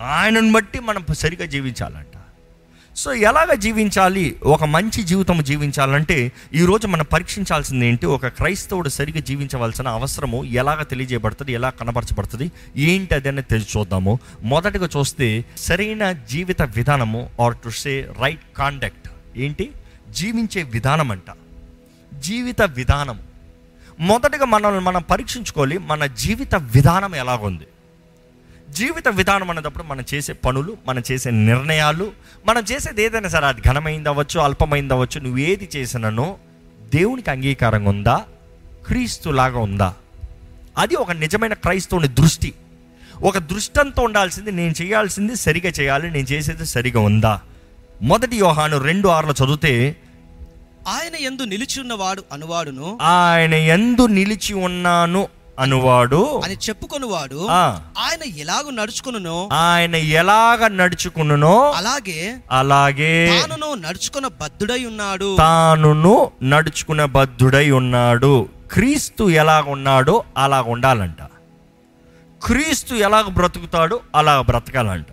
ఆయనను 0.00 0.52
బట్టి 0.52 0.80
మనం 0.80 1.06
సరిగా 1.12 1.44
జీవించాలంట. 1.44 2.15
సో 2.96 3.14
ఎలాగ 3.14 3.54
జీవించాలి? 3.54 4.36
ఒక 4.42 4.64
మంచి 4.64 5.02
జీవితం 5.02 5.42
జీవించాలంటే 5.42 6.32
ఈరోజు 6.54 6.86
మనం 6.86 7.04
పరీక్షించాల్సింది 7.12 7.86
ఏంటి? 7.86 8.06
ఒక 8.06 8.26
క్రైస్తవుడు 8.26 8.88
సరిగా 8.88 9.20
జీవించవలసిన 9.20 9.88
అవసరము 9.88 10.44
ఎలాగ 10.44 10.82
తెలియజేయబడుతుంది? 10.82 11.52
ఎలా 11.52 11.70
కనబరచబడుతుంది? 11.70 12.52
ఏంటి 12.76 13.14
అదని 13.14 13.42
తెలిసి 13.42 13.78
చూద్దాము. 13.78 14.18
మొదటగా 14.42 14.88
చూస్తే 14.96 15.44
సరైన 15.56 16.12
జీవిత 16.12 16.62
విధానము 16.62 17.30
or 17.40 17.54
to 17.56 17.70
say 17.70 18.12
right 18.22 18.56
conduct 18.56 19.08
ఏంటి? 19.36 19.72
జీవించే 20.10 20.62
విధానం 20.62 21.10
అంట. 21.10 21.34
జీవిత 22.18 22.62
విధానం. 22.62 23.20
మొదటగా 24.00 24.44
మనల్ని 24.44 24.80
మనం 24.80 25.02
పరీక్షించుకోవాలి 25.02 25.78
మన 25.78 26.06
జీవిత 26.06 26.54
విధానం 26.54 27.14
ఎలాగుంది? 27.14 27.64
జీవిత 28.70 29.08
విధానం 29.08 29.50
అనేటప్పుడు 29.50 29.84
మనం 29.84 30.04
చేసే 30.14 30.32
పనులు 30.32 30.76
మనం 30.86 31.02
చేసే 31.12 31.30
నిర్ణయాలు 31.30 32.12
మనం 32.46 32.62
చేసేది 32.62 33.02
ఏదైనా 33.02 33.28
సరే 33.28 33.46
అది 33.46 33.60
ఘనమైంది 33.60 34.08
అవ్వచ్చు 34.08 34.40
అల్పమైంది 34.40 34.94
అవ్వచ్చు 34.94 35.20
నువ్వు 35.20 35.38
ఏది 35.38 35.68
చేసినానో 35.76 36.36
దేవునికి 36.94 37.30
అంగీకారంగా 37.30 37.90
ఉందా? 37.90 38.24
క్రీస్తులాగా 38.86 39.58
ఉందా? 39.58 39.94
అది 40.78 40.94
ఒక 40.94 41.12
నిజమైన 41.12 41.52
క్రైస్తవుని 41.52 42.08
దృష్టి. 42.08 42.54
ఒక 43.22 43.38
దృష్టంతో 43.38 44.02
ఉండాల్సింది 44.02 44.52
నేను 44.52 44.74
చేయాల్సింది 44.82 45.36
సరిగా 45.36 45.70
చేయాలి 45.70 46.10
నేను 46.10 46.26
చేసేది 46.26 46.66
సరిగా 46.66 47.00
ఉందా? 47.00 47.40
మొదటి 48.02 48.36
యోహాను 48.36 48.78
రెండు 48.78 49.08
ఆరులో 49.08 49.32
చదివితే 49.32 49.96
ఆయన 50.88 51.16
ఎందు 51.16 51.42
నిలిచియున్నవాడు 51.42 52.24
అనువాడును. 52.32 52.98
ఆయన 53.02 53.54
ఎందు 53.54 54.06
నిలిచి 54.06 54.54
ఉన్నాను 54.54 55.28
అనువాడు. 55.58 56.40
అని 56.44 56.54
చెప్పుకొనువాడు. 56.54 57.46
ఆయన 57.98 58.22
ఎలాగూ 58.22 58.70
నడుచుకొనునో. 58.70 59.48
ఆయన 59.52 59.94
ఎలాగ 59.94 60.66
నడుచుకున్ననో 60.66 61.70
అలాగే 61.70 62.36
అలాగే 62.52 63.40
తానును 63.40 63.74
నడుచుకున్న 63.74 64.26
బద్ధుడై 64.26 64.84
ఉన్నాడు. 64.84 65.36
తానును 65.36 66.30
నడుచుకున్న 66.42 67.04
బద్ధుడై 67.04 67.70
ఉన్నాడు. 67.70 68.48
క్రీస్తు 68.72 69.24
ఎలాగ 69.24 69.64
ఉన్నాడో 69.68 70.24
అలాగ 70.36 70.64
ఉండాలంట. 70.68 71.22
క్రీస్తు 72.44 72.94
ఎలాగ 72.94 73.28
బ్రతుకుతాడో 73.28 74.00
అలాగ 74.14 74.40
బ్రతకాలంట. 74.40 75.06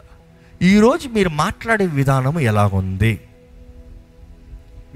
ఈరోజు 0.62 1.08
మీరు 1.08 1.30
మాట్లాడే 1.30 1.86
విధానం 1.86 2.40
ఎలాగుంది? 2.40 3.22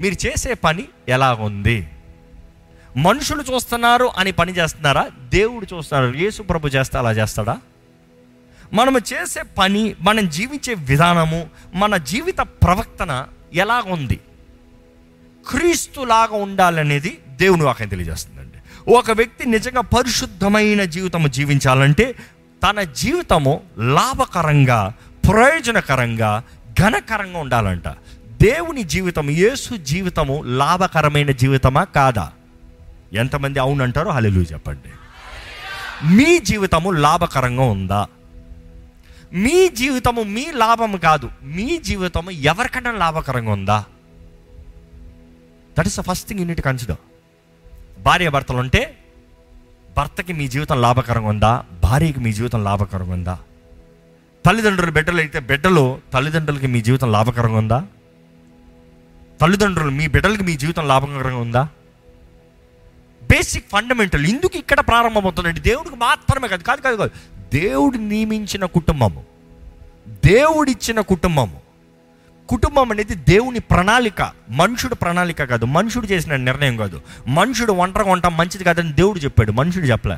మీరు 0.00 0.26
చేసే 0.26 0.54
పని 0.54 0.84
ఎలాగుంది? 1.08 1.88
మనుషులు 2.96 3.44
చూస్తున్నారు 3.54 4.10
అని 4.16 4.32
పని 4.32 4.52
చేస్తున్నారా? 4.52 5.08
దేవుడు 5.28 5.76
చూస్తున్నారు 5.76 6.16
యేసు 6.16 6.42
ప్రభు 6.42 6.68
చేస్తే 6.68 6.98
అలా 6.98 7.12
చేస్తాడా? 7.12 7.58
మనము 8.72 8.98
చేసే 8.98 9.42
పని 9.42 9.94
మనం 10.00 10.28
జీవించే 10.28 10.74
విధానము 10.74 11.50
మన 11.74 11.96
జీవిత 11.96 12.38
ప్రవర్తన 12.38 13.26
ఎలాగుంది 13.54 14.20
క్రీస్తులాగా 15.48 16.36
ఉండాలనేది 16.36 17.18
దేవుని 17.28 17.62
వాక్యం 17.62 17.88
తెలియజేస్తుందండి. 17.88 18.92
ఒక 18.92 19.10
వ్యక్తి 19.10 19.48
నిజంగా 19.48 19.80
పరిశుద్ధమైన 19.80 20.84
జీవితము 20.84 21.28
జీవించాలంటే 21.28 22.14
తన 22.68 22.82
జీవితము 22.82 23.60
లాభకరంగా 23.78 24.94
ప్రయోజనకరంగా 25.30 26.42
ఘనకరంగా 26.80 27.38
ఉండాలంట. 27.38 27.88
దేవుని 28.42 28.82
జీవితం 28.82 29.30
యేసు 29.30 29.76
జీవితము 29.76 30.42
లాభకరమైన 30.46 31.30
జీవితమా 31.30 31.84
కాదా? 31.84 32.32
ఎంతమంది 33.12 33.58
అవునంటారో 33.58 34.10
హలెలు 34.10 34.40
చెప్పండి. 34.40 34.88
మీ 36.14 36.38
జీవితము 36.38 36.90
లాభకరంగా 36.90 37.62
ఉందా? 37.62 38.06
మీ 39.32 39.68
జీవితము 39.68 40.22
మీ 40.22 40.46
లాభం 40.54 40.96
కాదు 40.96 41.30
మీ 41.42 41.78
జీవితము 41.78 42.30
ఎవరికన్నా 42.30 42.92
లాభకరంగా 42.92 43.50
ఉందా? 43.52 43.84
That 45.78 45.86
is 45.86 46.00
the 46.00 46.02
first 46.02 46.28
thing 46.28 46.40
you need to 46.40 46.60
consider 46.60 46.96
భార్య 48.00 48.28
భర్తలు 48.28 48.56
ఉంటే 48.56 48.98
భర్తకి 49.96 50.32
మీ 50.32 50.48
జీవితం 50.48 50.80
లాభకరంగా 50.80 51.28
ఉందా? 51.28 51.64
భార్యకి 51.82 52.20
మీ 52.20 52.32
జీవితం 52.32 52.64
లాభకరంగా 52.64 53.12
ఉందా? 53.12 53.38
తల్లిదండ్రులు 54.46 54.90
బిడ్డలు 54.90 55.18
అయితే 55.18 55.40
బిడ్డలు 55.40 56.00
తల్లిదండ్రులకి 56.12 56.66
మీ 56.66 56.80
జీవితం 56.80 57.12
లాభకరంగా 57.12 57.58
ఉందా? 57.58 57.86
తల్లిదండ్రులు 59.40 59.90
మీ 59.90 60.06
బిడ్డలకి 60.06 60.42
మీ 60.42 60.56
జీవితం 60.56 60.88
లాభకరంగా 60.88 61.36
ఉందా? 61.36 61.68
బేసిక్ 63.30 63.64
ఫండమెంటల్ 63.72 64.26
ఎందుకు 64.26 64.58
ఇక్కడ 64.58 64.80
ప్రారంభమవుతుందంటే 64.80 65.60
దేవుడికి 65.60 65.96
మాత్రమే 65.96 66.48
కాదు 66.48 66.62
కాదు 66.62 66.80
కాదు 66.80 66.96
కాదు. 66.96 67.10
దేవుడు 67.54 67.96
నియమించిన 67.96 68.64
కుటుంబము. 68.64 69.24
దేవుడిచ్చిన 70.08 71.00
కుటుంబము. 71.00 71.60
కుటుంబం 72.48 72.92
అనేది 72.92 73.14
దేవుని 73.14 73.58
ప్రణాళిక. 73.58 74.32
మనుషుడు 74.50 74.94
ప్రణాళిక 74.94 75.44
కాదు 75.44 75.64
మనుషుడు 75.64 76.06
చేసిన 76.06 76.36
నిర్ణయం 76.36 76.76
కాదు. 76.76 77.00
మనుషుడు 77.26 77.72
ఒంటరిగా 77.72 78.10
ఉంటాం 78.10 78.36
మంచిది 78.36 78.64
కాదని 78.64 78.92
దేవుడు 78.92 79.18
చెప్పాడు. 79.18 79.52
మనుషుడు 79.52 79.84
చెప్పలే. 79.84 80.16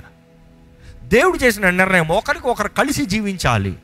దేవుడు 1.04 1.38
చేసిన 1.38 1.70
నిర్ణయం 1.70 2.08
ఒకరికి 2.08 2.48
ఒకరు 2.48 2.68
కలిసి 2.68 3.06
జీవించాలి. 3.06 3.76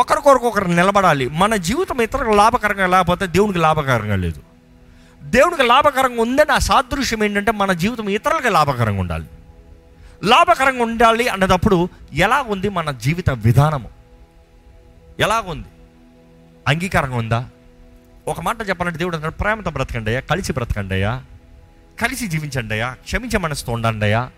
ఒకరికొరకు 0.00 0.46
ఒకరు 0.46 0.64
నిలబడాలి. 0.64 1.28
మన 1.28 1.56
జీవితం 1.56 2.02
ఇతరులకు 2.02 2.30
లాభకరంగా 2.30 2.86
లేకపోతే 2.86 3.26
దేవునికి 3.26 3.58
లాభకరంగా 3.58 4.16
లేదు. 4.16 4.51
దేవునికి 5.22 5.62
లాభకరంగా 5.62 6.22
ఉందని 6.22 6.52
ఆ 6.52 6.58
సాదృశ్యం 6.58 7.24
ఏంటంటే 7.24 7.52
మన 7.52 7.72
జీవితం 7.72 8.08
ఇతరులకు 8.08 8.48
లాభకరంగా 8.48 9.00
ఉండాలి. 9.00 9.26
లాభకరంగా 10.22 10.82
ఉండాలి 10.82 11.28
అన్నదప్పుడు 11.28 11.88
ఎలా 12.12 12.42
ఉంది 12.42 12.68
మన 12.68 12.90
జీవిత 12.90 13.30
విధానము? 13.30 13.90
ఎలాగుంది 15.20 15.68
అంగీకారంగా 16.68 17.16
ఉందా? 17.16 17.48
ఒక 18.28 18.40
మాట 18.40 18.68
చెప్పాలంటే 18.68 18.98
దేవుడు 18.98 19.16
అంటాడు 19.16 19.32
ప్రేమతో 19.32 19.70
బ్రతకండి 19.70 20.10
అయ్యా 20.10 20.20
కలిసి 20.20 20.52
బ్రతకండి 20.52 20.94
అయ్యా 20.94 21.22
కలిసి 22.02 22.26
జీవించండి 22.26 22.74
అయ్యా 22.74 22.96
క్షమించే 23.04 23.38
మనసుతో 23.38 23.72
ఉండండి 23.72 24.04
అయ్యా 24.04 24.30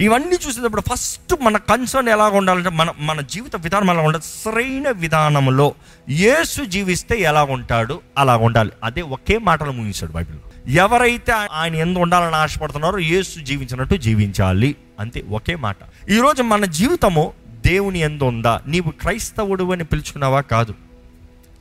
ఇవన్నీ 0.00 0.36
చూసినప్పుడు 0.48 0.82
ఫస్ట్ 0.92 1.42
మన 1.42 1.56
కన్సర్న్ 1.56 2.08
ఎలా 2.08 2.28
ఉండాలంటే 2.28 2.68
మన 2.68 2.92
మన 2.98 3.20
జీవిత 3.20 3.56
విధానం 3.56 3.90
ఎలా 3.90 4.02
ఉండాలి? 4.02 4.24
సరైన 4.44 4.90
విధానంలో 4.90 5.74
యేసు 6.10 6.64
జీవిస్తే 6.64 7.20
ఎలా 7.20 7.42
ఉంటాడు? 7.42 8.00
అలా 8.18 8.36
ఉండాలి. 8.36 8.70
అదే 8.84 9.02
ఒకే 9.02 9.38
మాటలు 9.38 9.72
ముగించాడు 9.72 10.12
బైబిల్ 10.12 10.38
ఎవరైతే 10.68 11.32
ఆయన 11.32 11.74
ఎందు 11.74 11.98
ఉండాలని 11.98 12.36
ఆశపడుతున్నారో 12.36 12.98
యేసు 12.98 13.40
జీవించినట్టు 13.40 13.94
జీవించాలి. 13.94 14.76
అంతే 15.00 15.24
ఒకే 15.30 15.54
మాట. 15.54 15.76
ఈరోజు 16.10 16.42
మన 16.42 16.64
జీవితము 16.64 17.32
దేవుని 17.66 17.98
ఎందు 17.98 18.24
ఉందా? 18.24 18.62
నీవు 18.66 18.90
క్రైస్తవుడు 18.90 19.72
అని 19.72 19.84
పిలుచుకున్నావా? 19.84 20.40
కాదు. 20.40 20.74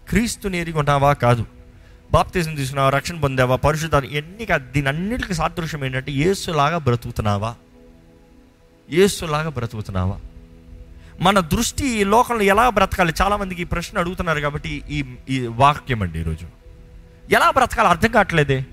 క్రీస్తుని 0.10 0.58
ఎరిగి 0.58 1.16
కాదు. 1.16 1.46
బాప్తిజం 2.12 2.56
తీసుకున్నావా? 2.56 2.90
రక్షణ 2.90 3.20
పొందావా? 3.20 3.56
పరిశుద్ధాన్ని 3.56 4.18
ఎన్ని 4.18 4.48
దీని 4.60 4.90
అన్నిటికీ 4.90 5.34
సాదృశ్యం 5.34 5.86
ఏంటంటే 5.86 6.12
యేసులాగా 6.12 6.78
బ్రతుకుతున్నావా? 6.78 7.56
యేసులాగా 8.94 9.50
బ్రతుకుతున్నావా? 9.50 10.20
మన 11.22 11.40
దృష్టి 11.40 11.88
ఈ 11.88 12.04
లోకంలో 12.04 12.42
ఎలా 12.42 12.70
బ్రతకాలి? 12.70 13.14
చాలామందికి 13.22 13.62
ఈ 13.62 13.66
ప్రశ్న 13.66 14.00
అడుగుతున్నారు 14.00 14.40
కాబట్టి 14.40 14.84
ఈ 14.90 15.04
ఈ 15.30 15.48
వాక్యం 15.48 16.02
అండి 16.02 16.20
ఈరోజు. 16.20 16.48
ఎలా 17.32 17.52
బ్రతకాలి? 17.52 17.90
అర్థం 17.90 18.12
కావట్లేదే. 18.12 18.66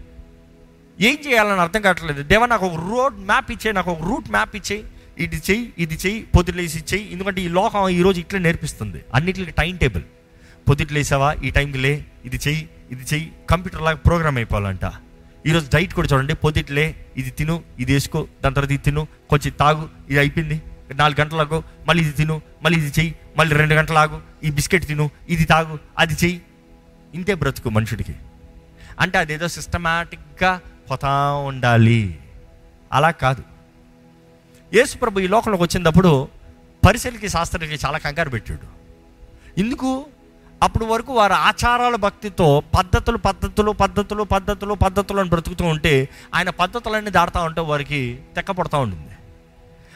ఏం 1.01 1.19
చేయాలని 1.29 1.61
అర్థం 1.61 1.83
కావట్లేదు. 1.83 2.23
దేవా 2.23 2.47
నాకు 2.47 2.67
ఒక 2.67 2.75
రోడ్ 2.75 3.15
మ్యాప్ 3.15 3.53
ఇచ్చే 3.53 3.73
నాకు 3.73 3.91
ఒక 3.91 4.03
రూట్ 4.03 4.31
మ్యాప్ 4.31 4.57
ఇచ్చేయి. 4.57 4.85
ఇది 5.19 5.43
చెయ్యి 5.51 5.73
ఇది 5.79 5.95
చెయ్యి 5.95 6.23
పొద్దులేసి 6.23 6.85
చెయ్యి. 6.95 7.13
ఎందుకంటే 7.13 7.43
ఈ 7.43 7.49
లోకం 7.49 7.89
ఈరోజు 7.89 8.21
ఇట్లే 8.21 8.41
నేర్పిస్తుంది. 8.41 9.05
అన్నిటికి 9.15 9.51
టైం 9.51 9.77
టేబుల్. 9.77 10.03
పొద్దుట్లేసావా 10.69 11.37
ఈ 11.45 11.51
టైంకి 11.51 11.79
లే 11.79 12.05
ఇది 12.25 12.41
చెయ్యి 12.49 12.69
ఇది 12.91 13.03
చెయ్యి. 13.03 13.33
కంప్యూటర్ 13.51 13.83
లాగా 13.83 13.97
ప్రోగ్రామ్ 13.97 14.37
అయిపోవాలంట. 14.37 14.85
ఈరోజు 15.47 15.67
డైట్ 15.75 15.95
కూడా 15.95 16.09
చూడండి 16.13 16.35
పొద్దుట్లే 16.35 16.85
ఇది 17.17 17.31
తిను 17.31 17.63
ఇది 17.79 17.93
వేసుకో 17.93 18.21
దాని 18.43 18.55
తర్వాత 18.55 18.73
ఇది 18.73 18.83
తిను 18.83 19.03
కొంచెం 19.31 19.53
తాగు 19.61 19.89
ఇది 20.11 20.19
అయిపోయింది 20.19 20.63
నాలుగు 20.95 21.21
గంటలకు 21.21 21.63
మళ్ళీ 21.89 22.03
ఇది 22.03 22.13
తిను 22.13 22.43
మళ్ళీ 22.63 22.79
ఇది 22.81 22.93
చెయ్యి 23.01 23.15
మళ్ళీ 23.39 23.57
రెండు 23.57 23.75
గంటలాగు 23.75 24.21
ఈ 24.45 24.51
బిస్కెట్ 24.51 24.87
తిను 24.87 25.11
ఇది 25.29 25.45
తాగు 25.45 25.79
అది 25.99 26.15
చెయ్యి. 26.15 26.41
ఇంతే 27.15 27.35
బ్రతుకు 27.35 27.69
మనుషుడికి. 27.71 28.15
అంటే 29.01 29.19
అదేదో 29.19 29.49
సిస్టమేటిక్గా 29.49 30.61
పోతా 30.91 31.13
ఉండాలి. 31.51 32.19
అలా 32.93 33.11
కాదు. 33.11 33.43
యేసు 34.75 34.99
ప్రభు 34.99 35.21
ఈ 35.21 35.27
లోకంలోకి 35.27 35.63
వచ్చినప్పుడు 35.63 36.29
పరిశీలికి 36.87 37.29
శాస్త్రానికి 37.29 37.87
చాలా 37.87 37.99
కంగారు 37.99 38.31
పెట్టాడు. 38.31 38.67
ఎందుకు? 39.61 40.07
అప్పుడు 40.63 40.85
వరకు 40.85 41.13
వారి 41.13 41.35
ఆచారాల 41.35 41.97
భక్తితో 41.97 42.63
పద్ధతులు 42.79 43.17
పద్ధతులు 43.17 43.73
పద్ధతులు 43.73 44.23
పద్ధతులు 44.23 44.75
పద్ధతులు 44.75 45.21
అని 45.21 45.29
బ్రతుకుతూ 45.29 45.65
ఉంటే 45.65 46.09
ఆయన 46.35 46.51
పద్ధతులన్నీ 46.51 47.11
దాడుతూ 47.11 47.41
ఉంటే 47.41 47.61
వారికి 47.61 48.19
తెక్కపడుతూ 48.37 48.79
ఉంటుంది 48.79 49.07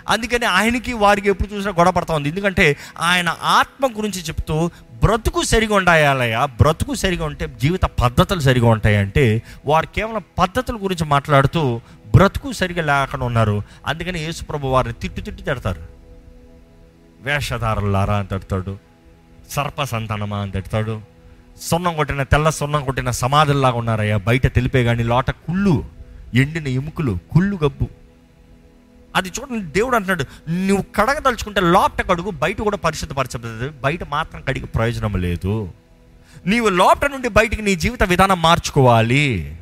అందుకని 0.08 0.44
ఆయనకి 0.44 0.92
వారికి 0.92 1.28
ఎప్పుడు 1.28 1.54
చూసినా 1.54 1.72
గొడవ 1.72 1.90
పడతా 1.90 2.14
ఉంది. 2.14 2.28
ఎందుకంటే 2.28 2.76
ఆయన 3.00 3.36
ఆత్మ 3.42 3.86
గురించి 3.86 4.22
చెప్తూ 4.22 4.70
బ్రతుకు 5.04 5.42
సరిగా 5.42 5.76
ఉండాలయ్యా 5.76 6.44
బ్రతుకు 6.44 6.94
సరిగా 6.94 7.24
ఉంటే 7.24 7.48
జీవిత 7.60 7.82
పద్ధతులు 7.82 8.40
సరిగా 8.40 8.68
ఉంటాయంటే 8.68 9.42
వారు 9.66 9.86
కేవలం 9.86 10.22
పద్ధతుల 10.38 10.76
గురించి 10.76 11.06
మాట్లాడుతూ 11.06 11.80
బ్రతుకు 12.16 12.52
సరిగా 12.52 12.82
లేకుండా 12.82 13.26
ఉన్నారు. 13.26 13.62
అందుకని 13.86 14.18
యేసుప్రభు 14.18 14.66
వారిని 14.66 14.94
తిట్టు 14.94 15.20
తిట్టు 15.20 15.42
తిడతారు. 15.42 15.82
వేషధారులారా 17.20 18.16
అని 18.16 18.28
తిడతాడు. 18.28 18.83
సర్ప 19.54 19.82
సంతానమా 19.82 20.38
అని 20.38 20.52
తిడతాడు. 20.52 21.00
సున్నం 21.62 21.96
కొట్టిన 21.96 22.22
తెల్ల 22.22 22.50
సున్నం 22.50 22.84
కొట్టిన 22.84 23.10
సమాధుల్లాగా 23.10 23.76
ఉన్నారయ్యా. 23.76 24.16
బయట 24.16 24.46
తెలిపే 24.54 24.84
కానీ 24.84 25.02
లోట 25.02 25.30
కుళ్ళు 25.30 25.84
ఎండిన 26.34 26.68
ఎముకలు 26.68 27.18
కుళ్ళు 27.32 27.58
గబ్బు. 27.64 27.88
అది 29.16 29.28
చూడండి 29.28 29.64
దేవుడు 29.64 29.96
అంటున్నాడు 29.96 30.24
నువ్వు 30.50 30.84
కడగదలుచుకుంటే 30.96 31.60
లోపట 31.60 32.08
కడుగు 32.08 32.30
బయట 32.30 32.58
కూడా 32.60 32.76
పరిశుద్ధపరచబడుతుంది 32.76 33.68
బయట 33.68 34.04
మాత్రం 34.04 34.40
కడిగి 34.48 34.66
ప్రయోజనం 34.66 35.16
లేదు. 35.16 35.72
నీవు 36.46 36.68
లోపట 36.68 37.10
నుండి 37.10 37.28
బయటికి 37.28 37.62
నీ 37.62 37.74
జీవిత 37.74 38.02
విధానం 38.02 38.42
మార్చుకోవాలి. 38.42 39.56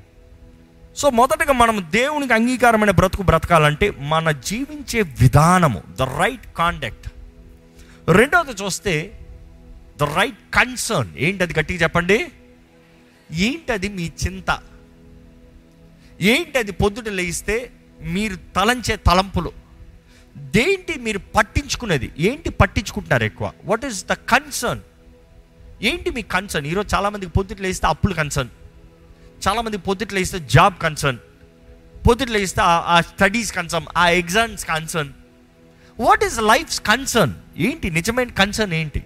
సో 0.96 1.10
మొదటగా 1.10 1.52
మనం 1.52 1.86
దేవునికి 1.90 2.32
అంగీకారమైన 2.32 2.90
బ్రతుకు 2.90 3.22
బ్రతకాలంటే 3.22 3.92
మన 3.98 4.30
జీవించే 4.30 5.02
విధానము 5.20 5.82
ద 5.98 6.02
రైట్ 6.02 6.46
కాండక్ట్ 6.56 7.08
రెండవది 8.08 8.64
చూస్తే 8.64 8.94
ద 10.02 10.06
రైట్ 10.18 10.40
కన్సర్న్ 10.54 11.10
ఏంటి 11.16 11.42
అది 11.42 11.54
గట్టిగా 11.60 11.82
చెప్పండి? 11.82 12.18
ఏంటది 13.30 13.88
మీ 13.88 14.12
చింత? 14.22 14.50
ఏంటి 16.20 16.58
అది 16.58 16.72
పొద్దుట 16.72 17.08
లేయిస్తే 17.08 17.56
మీరు 18.00 18.36
తలంచే 18.56 18.96
తలంపులు? 18.96 19.52
దేంటి 20.36 20.94
మీరు 21.00 21.18
పట్టించుకునేది? 21.18 22.12
ఏంటి 22.18 22.50
పట్టించుకుంటున్నారు 22.50 23.24
ఎక్కువ? 23.24 23.52
వాట్ 23.64 23.84
ఈస్ 23.84 24.06
ద 24.06 24.12
కన్సర్న్ 24.12 24.80
ఏంటి 25.82 26.10
మీ 26.10 26.22
కన్సర్న్ 26.22 26.66
ఈరోజు 26.66 26.94
చాలామందికి 26.94 27.32
పొద్దుట 27.32 27.60
లేస్తే 27.60 27.86
అప్పులు 27.86 28.14
కన్సర్న్ 28.14 28.50
చాలామంది 29.48 29.76
పొద్దుట 29.76 30.12
లేస్తే 30.12 30.38
జాబ్ 30.38 30.74
కన్సర్న్ 30.82 31.18
పొద్దుట 32.06 32.30
లేస్తే 32.30 32.62
ఆ 32.62 33.00
స్టడీస్ 33.00 33.52
కన్సర్న్ 33.52 33.86
ఆ 33.96 34.08
exams 34.08 34.64
concern 34.64 35.10
what 36.00 36.24
is 36.24 36.38
life's 36.40 36.80
concern 36.80 37.34
ఏంటి 37.56 37.90
నిజమైన 37.90 38.30
కన్సర్న్ 38.30 38.74
ఏంటి? 38.74 39.02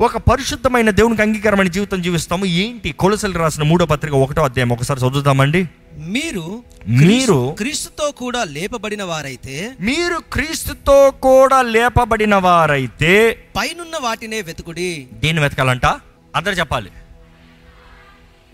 ఒక 0.00 0.16
పరిశుద్ధమైన 0.16 0.90
దేవునికి 0.90 1.22
అంగీకారమైన 1.22 1.68
జీవితం 1.68 2.02
జీవిస్తాము. 2.02 2.44
ఏంటి? 2.44 2.92
కొలసలు 2.92 3.38
రాసిన 3.38 3.62
మూడో 3.62 3.86
పత్రిక 3.86 4.14
ఒకటో 4.14 4.42
అధ్యాయం 4.42 4.72
ఒకసారి 4.72 5.00
చదువుతామండి 5.00 5.68
మీరు 5.98 6.62
మీరు 6.88 7.04
క్రీస్తు- 7.04 7.54
క్రీస్తుతో 7.54 8.10
కూడా 8.10 8.44
లేపబడిన 8.44 9.02
వారైతే 9.02 9.76
మీరు 9.80 10.18
క్రీస్తుతో 10.32 11.10
కూడా 11.10 11.62
లేపబడిన 11.62 12.34
వారైతే 12.34 13.44
పైనున్న 13.56 13.96
వాటినే 14.00 14.42
వెతుకుడి. 14.42 15.08
దీన్ని 15.12 15.42
వెతకాలంట? 15.42 15.86
అందరు 16.36 16.52
చెప్పాలి. 16.52 16.90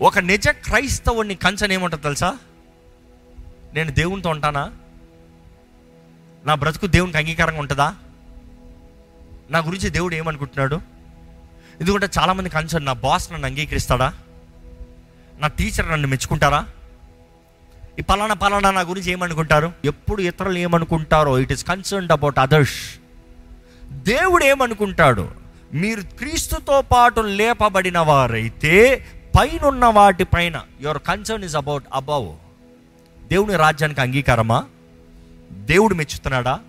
ఒక 0.01 0.19
నిజ 0.19 0.47
క్రైస్తవుని 0.47 1.35
కంచన్ 1.35 1.71
ఏముంటుంది 1.71 2.03
తెలుసా? 2.03 2.37
నేను 3.73 3.91
దేవునితో 3.91 4.29
ఉంటానా? 4.29 4.71
నా 6.45 6.55
బ్రతుకు 6.55 6.87
దేవునికి 6.87 7.17
అంగీకారంగా 7.17 7.59
ఉంటుందా? 7.59 7.95
నా 9.51 9.59
గురించి 9.59 9.89
దేవుడు 9.89 10.15
ఏమనుకుంటున్నాడు? 10.15 10.94
ఎందుకంటే 11.81 12.09
చాలామంది 12.19 12.49
కన్సర్న్ 12.49 12.85
నా 12.85 12.93
బాస్ 12.93 13.33
నన్ను 13.33 13.47
అంగీకరిస్తాడా? 13.47 14.13
నా 15.39 15.47
టీచర్ 15.47 15.91
నన్ను 15.91 16.07
మెచ్చుకుంటారా? 16.07 16.65
ఈ 17.99 18.01
పలానా 18.01 18.33
పలానా 18.33 18.71
నా 18.71 18.81
గురించి 18.81 19.11
ఏమనుకుంటారు? 19.11 19.73
ఎప్పుడు 19.85 20.21
ఇతరులు 20.21 20.57
ఏమనుకుంటారో 20.57 21.39
it 21.39 21.51
is 21.51 21.65
concerned 21.65 22.11
about 22.11 22.39
others 22.39 22.99
దేవుడు 23.91 24.45
ఏమనుకుంటాడు? 24.45 25.29
మీరు 25.73 26.01
క్రీస్తుతో 26.01 26.81
పాటు 26.81 27.21
లేపబడిన 27.21 27.99
వారైతే 27.99 29.05
పైనున్న 29.39 29.85
వాటిపైన 29.85 30.61
your 30.81 30.99
concern 30.99 31.45
is 31.45 31.55
about 31.55 31.83
above 31.93 32.35
దేవుని 33.27 33.55
రాజ్యానికి 33.55 34.01
అంగీకారమా? 34.01 34.65
దేవుడు 35.51 35.95
మెచ్చుతున్నాడా? 35.95 36.59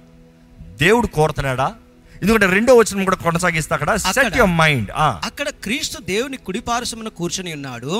దేవుడు 0.60 1.06
కోరుతున్నాడా? 1.06 1.74
ఎందుకంటే 2.22 2.46
రెండో 2.54 2.72
వచనం 2.74 3.04
కూడా 3.08 3.18
కొనసాగిస్తా 3.24 3.72
అక్కడ 3.76 3.92
సెట్ 3.96 4.36
యువర్ 4.40 4.54
మైండ్ 4.60 4.90
అక్కడ 5.28 5.48
క్రీస్తు 5.64 5.98
దేవుని 6.12 6.38
కుడిపారుసమున 6.46 7.08
కూర్చొని 7.18 7.50
ఉన్నాడు. 7.58 7.92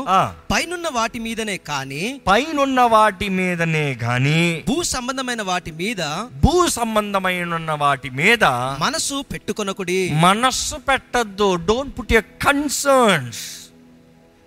పైనున్న 0.53 0.89
వాటి 0.99 1.19
మీదనే 1.27 1.57
కాని 1.71 2.03
పైనున్న 2.29 2.81
వాటి 2.95 3.29
మీదనే 3.39 3.87
గాని 4.05 4.41
భూ 4.69 4.77
సంబంధమైన 4.95 5.43
వాటి 5.43 5.73
మీద 5.83 6.03
భూ 6.45 6.55
సంబంధమైన 6.79 7.73
వాటి 7.85 8.11
మీద 8.21 8.45
మనసు 8.85 9.19
పెట్టుకొనకుడి. 9.33 10.01
మనస్సు 10.27 10.77
పెట్టద్దు. 10.89 11.49
Don't 11.69 11.95
put 11.99 12.13
your 12.13 12.29
concerns 12.47 13.45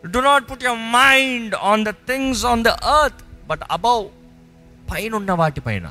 do 0.04 0.20
not 0.30 0.46
put 0.52 0.64
your 0.64 0.82
mind 1.00 1.56
on 1.72 1.86
the 1.86 1.94
things 2.10 2.44
on 2.52 2.64
the 2.64 2.72
earth 3.00 3.24
but 3.50 3.64
above 3.72 4.06
పైన 4.92 5.12
ఉన్న 5.16 5.32
వాటిపైన 5.42 5.88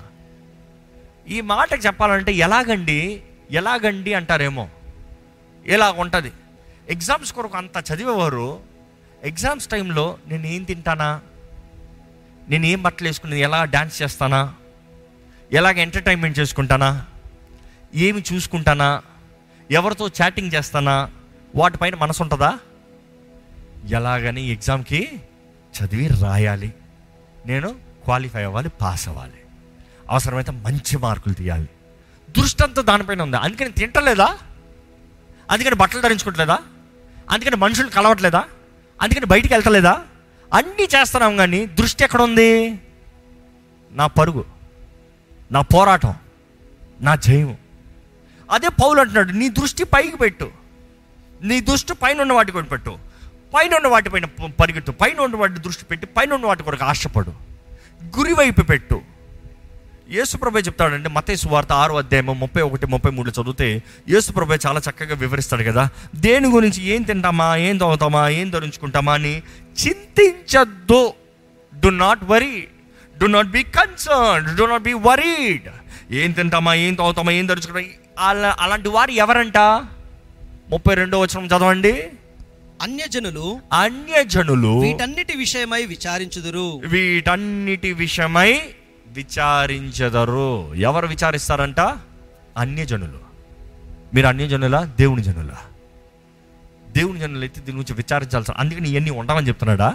ఈ 1.28 1.38
మాటకు 1.40 1.82
చెప్పాలంటే 1.86 2.32
ఎలాగండి? 2.46 3.00
ఎలాగండి 3.50 4.14
అంటారేమో? 4.14 4.68
ఇలా 5.66 5.90
ఉంటుంది 5.90 6.32
ఎగ్జామ్స్ 6.88 7.32
కొరకు 7.32 7.56
అంత 7.56 7.84
చదివేవారు 7.92 8.60
ఎగ్జామ్స్ 9.22 9.66
టైంలో 9.66 10.18
నేను 10.26 10.46
ఏం 10.46 10.62
తింటానా? 10.62 11.20
నేను 12.48 12.66
ఏం 12.66 12.82
బట్టలు 12.82 13.08
వేసుకుని 13.08 13.40
ఎలా 13.40 13.64
డ్యాన్స్ 13.64 14.02
చేస్తానా? 14.02 14.54
ఎలాగ 15.52 15.78
ఎంటర్టైన్మెంట్ 15.78 16.38
చేసుకుంటానా? 16.38 17.06
ఏమి 17.94 18.24
చూసుకుంటానా? 18.32 19.02
ఎవరితో 19.70 20.08
చాటింగ్ 20.08 20.52
చేస్తానా? 20.54 21.10
వాటిపైన 21.54 21.94
మనసు 21.94 22.22
ఉంటుందా? 22.22 22.58
ఎలాగని 23.86 24.42
ఎగ్జామ్కి 24.42 25.20
చదివి 25.78 26.06
రాయాలి. 26.06 26.74
నేను 27.46 27.68
క్వాలిఫై 28.04 28.42
అవ్వాలి 28.42 28.68
పాస్ 28.68 29.08
అవ్వాలి. 29.08 29.40
అవసరమైతే 30.10 30.52
మంచి 30.52 30.98
మార్కులు 30.98 31.34
తీయాలి. 31.34 31.68
దృష్టి 32.38 32.62
అంతా 32.62 32.82
దానిపైన 32.82 33.22
ఉంది. 33.22 33.36
అందుకని 33.36 33.72
తింటలేదా? 33.72 34.38
అందుకని 35.50 35.74
బట్టలు 35.74 36.00
ధరించుకోవట్లేదా? 36.00 36.58
అందుకని 37.30 37.56
మనుషులు 37.56 37.88
కలవట్లేదా? 37.88 38.44
అందుకని 39.02 39.26
బయటికి 39.26 39.54
వెళ్తలేదా? 39.54 40.02
అన్నీ 40.54 40.88
చేస్తున్నాం 40.96 41.36
కానీ 41.36 41.66
దృష్టి 41.66 42.04
ఎక్కడ 42.04 42.22
ఉంది? 42.22 42.80
నా 43.92 44.06
పరుగు 44.06 44.44
నా 45.52 45.60
పోరాటం 45.60 46.14
నా 47.00 47.14
జయము. 47.14 47.58
అదే 48.50 48.68
పౌలు 48.68 49.00
అంటున్నాడు 49.00 49.32
నీ 49.32 49.48
దృష్టి 49.48 49.84
పైకి 49.84 50.16
పెట్టు. 50.16 50.50
నీ 51.42 51.60
దృష్టి 51.60 51.94
పైన 51.94 52.20
ఉన్న 52.20 52.32
వాటి 52.32 52.52
కొరకు 52.52 52.68
పెట్టు. 52.68 52.98
పైన 53.54 53.74
ఉన్న 53.74 53.86
వాటిపైన 53.86 54.24
పరిగెట్టు 54.60 54.90
పైన 54.90 55.20
ఉన్న 55.20 55.36
వాటి 55.36 55.52
దృష్టి 55.52 55.84
పెట్టి 55.84 56.06
పైన 56.06 56.34
ఉన్న 56.34 56.46
వాటి 56.46 56.62
కొరకు 56.62 56.84
ఆశపడు. 56.84 57.32
గురి 58.18 58.32
వైపు 58.32 58.60
పెట్టు. 58.60 59.02
యేసుప్రభే 60.10 60.60
చెప్తాడంటే 60.60 61.08
మతేసు 61.08 61.48
వార్త 61.48 61.72
ఆరు 61.72 61.94
అధ్యాయం 61.94 62.40
ముప్పై 62.40 62.62
ఒకటి 62.62 62.86
ముప్పై 62.86 63.10
మూడు 63.10 63.30
చదివితే 63.30 63.82
యేసుప్రభే 64.08 64.58
చాలా 64.66 64.80
చక్కగా 64.90 65.14
వివరిస్తాడు 65.14 65.62
కదా 65.62 65.88
దేని 66.14 66.48
గురించి 66.48 66.84
ఏం 66.84 67.02
తింటామా 67.02 67.56
ఏం 67.56 67.78
తాగుతామా 67.78 68.28
ఏం 68.28 68.50
ధరించుకుంటామా 68.50 69.14
అని 69.14 69.42
చింతించద్దు. 69.86 71.12
Do 71.80 71.88
not 71.88 72.24
worry 72.24 72.66
do 73.18 73.26
not 73.26 73.48
be 73.48 73.62
concern 73.62 74.56
do 74.56 74.64
not 74.64 74.82
be 74.82 74.92
worried 74.92 75.68
ఏం 76.10 76.32
తింటామా 76.32 76.74
ఏం 76.74 76.94
తాగుతామా 76.94 77.32
ఏం 77.32 77.46
ధరించుకుంటామా 77.46 78.28
అలా 78.28 78.56
అలాంటి 78.60 78.88
వారు 78.88 79.10
ఎవరంట? 79.10 79.58
ముప్పై 80.70 80.94
రెండో 80.94 81.20
వచనం 81.20 81.46
చదవండి. 81.46 82.04
అన్యజనులు 82.82 83.60
అన్యజనులు 83.72 84.78
వీటన్నిటి 84.78 85.36
విషయమై 85.36 85.84
విచారించుదురు. 85.84 86.80
వీటన్నిటి 86.86 87.92
విషయమై 87.92 88.60
విచారించదరు. 89.12 90.74
ఎవరు 90.74 91.06
విచారిస్తారంట? 91.06 91.80
అన్యజనులు. 92.56 93.18
మీరు 94.14 94.26
అన్యజనులా? 94.26 94.84
దేవుని 94.84 95.22
జనులా? 95.22 95.56
దేవుని 96.96 97.20
జనులు 97.20 97.40
అయితే 97.40 97.60
దీని 97.60 97.78
గురించి 97.78 97.96
విచారించాల్సిన 97.96 98.54
అందుకని 98.58 98.90
ఇవన్నీ 98.90 99.10
ఉండమని 99.10 99.48
చెప్తున్నాడా? 99.48 99.94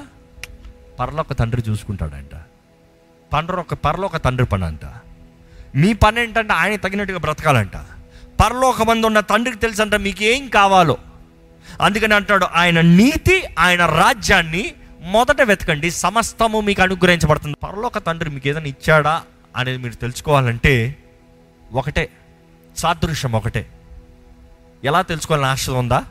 పర్లోక 0.99 1.34
తండ్రి 1.34 1.63
చూసుకుంటాడంట. 1.69 2.41
పరలోక 3.34 3.73
పరలోక 3.73 4.17
తండ్రి 4.17 4.47
పని 4.47 4.65
అంట 4.65 4.86
మీ 5.76 5.93
పని 5.93 6.21
ఏంటంటే 6.21 6.54
ఆయన 6.54 6.76
తగినట్టుగా 6.76 7.19
బ్రతకాలంట. 7.19 7.76
పరలోక 8.41 8.84
మంది 8.84 9.08
ఉన్న 9.08 9.19
తండ్రికి 9.19 9.58
తెలుసంట 9.58 9.95
మీకేం 9.95 10.47
కావాలో. 10.47 10.97
అందుకని 11.82 12.13
అంటాడు 12.13 12.45
ఆయన 12.45 12.82
నీతి 12.82 13.43
ఆయన 13.60 13.86
రాజ్యాన్ని 13.86 14.73
మొదట 15.03 15.41
వెతకండి 15.41 15.91
సమస్తము 15.91 16.61
మీకు 16.61 16.81
అనుగ్రహించబడుతుంది. 16.81 17.55
పరలోక 17.63 17.97
తండ్రి 17.97 18.29
మీకు 18.29 18.47
ఏదైనా 18.47 18.65
ఇచ్చాడా 18.65 19.23
అనేది 19.55 19.77
మీరు 19.77 19.93
తెలుసుకోవాలంటే 19.93 20.95
ఒకటే 21.71 22.09
సాదృశ్యం 22.77 23.31
ఒకటే. 23.31 23.67
ఎలా 24.83 25.01
తెలుసుకోవాలని 25.01 25.47
ఆశ 25.47 25.69
ఉందా? 25.69 26.05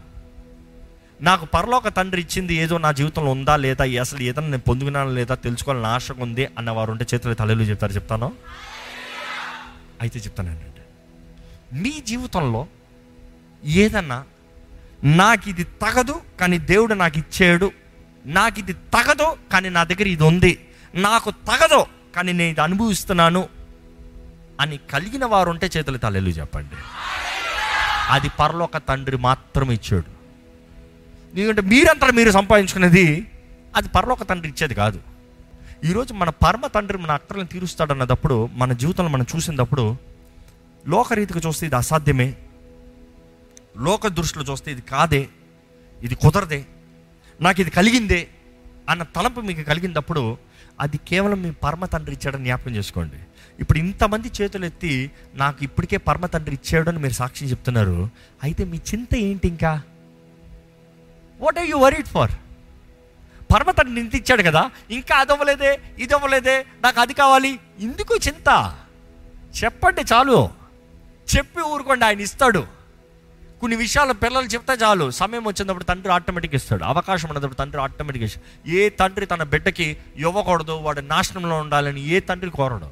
నాకు 1.20 1.46
పరలోక 1.46 1.88
తండ్రి 1.88 2.20
ఇచ్చింది 2.22 2.54
ఏదో 2.54 2.78
నా 2.78 2.92
జీవితంలో 2.92 3.30
ఉందా 3.30 3.56
లేదా 3.56 4.00
అసలు 4.00 4.22
ఏదైనా 4.22 4.48
నేను 4.48 4.62
పొందుకున్నానా 4.62 5.10
లేదా 5.10 5.34
తెలుసుకోవాలని 5.34 5.86
ఆశ 5.86 6.12
ఉంది 6.12 6.48
అన్నవారు 6.58 6.90
ఉంటే 6.90 7.06
చేతులు 7.14 7.34
తలలు 7.34 7.62
చెప్తారు? 7.62 7.92
చెప్తాను. 7.92 8.32
అయితే 10.00 10.18
చెప్తానండి 10.18 10.68
మీ 11.82 12.00
జీవితంలో 12.06 12.66
ఏదన్నా 13.64 14.24
నాకు 15.04 15.48
ఇది 15.48 15.64
తగదు 15.64 16.20
కానీ 16.40 16.58
దేవుడు 16.58 16.94
నాకు 16.94 17.18
ఇచ్చాడు 17.18 17.81
నాకు 18.26 18.58
ఇది 18.58 18.72
తగదు 18.72 19.36
కానీ 19.52 19.68
నా 19.68 19.84
దగ్గర 19.84 20.06
ఇది 20.06 20.22
ఉంది 20.22 20.66
నాకు 20.94 21.30
తగదు 21.30 21.86
కానీ 22.16 22.32
నేను 22.32 22.50
ఇది 22.50 22.60
అనుభవిస్తున్నాను 22.60 23.48
అని 24.60 24.80
కలిగిన 24.90 25.24
వారు 25.24 25.50
ఉంటే 25.50 25.70
చేతులు 25.76 25.98
తలెలు 25.98 26.28
చెప్పండి. 26.28 26.74
అది 28.08 28.28
పరలోక 28.28 28.76
తండ్రి 28.76 29.16
మాత్రమే 29.16 29.74
ఇచ్చాడు. 29.74 30.10
ఎందుకంటే 31.38 31.60
మీరంతా 31.60 32.10
మీరు 32.10 32.30
సంపాదించుకునేది 32.30 33.32
అది 33.76 33.88
పరలోక 33.88 34.22
తండ్రి 34.22 34.48
ఇచ్చేది 34.48 34.74
కాదు. 34.74 35.00
ఈరోజు 35.84 36.12
మన 36.12 36.30
పరమ 36.30 36.66
తండ్రి 36.66 36.98
మన 36.98 37.10
అక్కర్లను 37.10 37.46
తీరుస్తాడు 37.46 37.92
అన్నదప్పుడు 37.92 38.48
మన 38.52 38.72
జీవితంలో 38.72 39.10
మనం 39.10 39.26
చూసినప్పుడు 39.36 39.96
లోకరీతిగా 40.88 41.40
చూస్తే 41.46 41.66
ఇది 41.66 41.76
అసాధ్యమే. 41.76 42.36
లోక 43.76 44.06
దృష్టిలో 44.06 44.44
చూస్తే 44.44 44.72
ఇది 44.72 44.80
కాదే 44.80 45.28
ఇది 46.02 46.14
కుదరదే. 46.14 46.64
నాకు 47.40 47.60
ఇది 47.60 47.70
కలిగిందే 47.70 48.28
అన్న 48.88 49.02
తలంపు 49.02 49.40
మీకు 49.40 49.62
కలిగినప్పుడు 49.62 50.36
అది 50.80 50.98
కేవలం 50.98 51.42
మీ 51.42 51.50
పరమ 51.50 51.84
తండ్రి 51.84 52.16
ఇచ్చాడని 52.16 52.44
జ్ఞాపకం 52.44 52.74
చేసుకోండి. 52.74 53.16
ఇప్పుడు 53.60 53.78
ఇంతమంది 53.78 54.30
చేతులు 54.42 54.64
ఎత్తి 54.64 55.10
నాకు 55.34 55.64
ఇప్పటికే 55.64 55.96
పరమ 55.96 56.26
తండ్రి 56.26 56.54
ఇచ్చాడని 56.54 56.98
మీరు 56.98 57.12
సాక్ష్యం 57.12 57.50
చెప్తున్నారు. 57.50 58.08
అయితే 58.42 58.64
మీ 58.64 58.76
చింత 58.76 59.14
ఏంటి 59.14 59.48
ఇంకా? 59.48 59.82
What 61.40 61.58
are 61.58 61.66
you 61.66 61.78
worried 61.78 62.06
for 62.06 62.30
పరమ 63.52 63.70
తండ్రి 63.70 64.00
ఇంత 64.00 64.14
ఇచ్చాడు 64.14 64.42
కదా 64.42 64.70
ఇంకా 64.90 65.16
అది 65.16 65.32
అవ్వలేదే 65.32 65.80
ఇది 65.98 66.14
అవ్వలేదే 66.14 66.66
నాకు 66.84 67.00
అది 67.00 67.14
కావాలి. 67.14 67.58
ఎందుకు 67.80 68.14
చింత? 68.28 68.74
చెప్పండి 69.64 70.00
చాలు. 70.12 70.48
చెప్పి 71.36 71.60
ఊరుకోండి 71.60 72.04
ఆయన 72.04 72.20
ఇస్తాడు. 72.20 72.81
కొన్ని 73.62 73.76
విషయాలు 73.76 74.12
పిల్లలు 74.12 74.46
చెప్తే 74.46 74.74
చాలు. 74.82 75.10
సమయం 75.10 75.44
వచ్చినప్పుడు 75.44 75.84
తండ్రి 75.84 76.12
ఆటోమేటిక్ 76.12 76.54
ఇస్తాడు. 76.54 76.84
అవకాశం 76.84 77.28
ఉన్నప్పుడు 77.28 77.58
తండ్రి 77.58 77.80
ఆటోమేటిక్ 77.82 78.24
ఇస్తాడు. 78.24 78.70
ఏ 78.70 78.88
తండ్రి 78.88 79.26
తన 79.26 79.42
బిడ్డకి 79.42 79.96
ఇవ్వకూడదు 80.16 80.72
వాడు 80.72 81.00
నాశనంలో 81.00 81.56
ఉండాలని 81.58 82.08
ఏ 82.08 82.20
తండ్రి 82.20 82.50
కోరడు. 82.50 82.88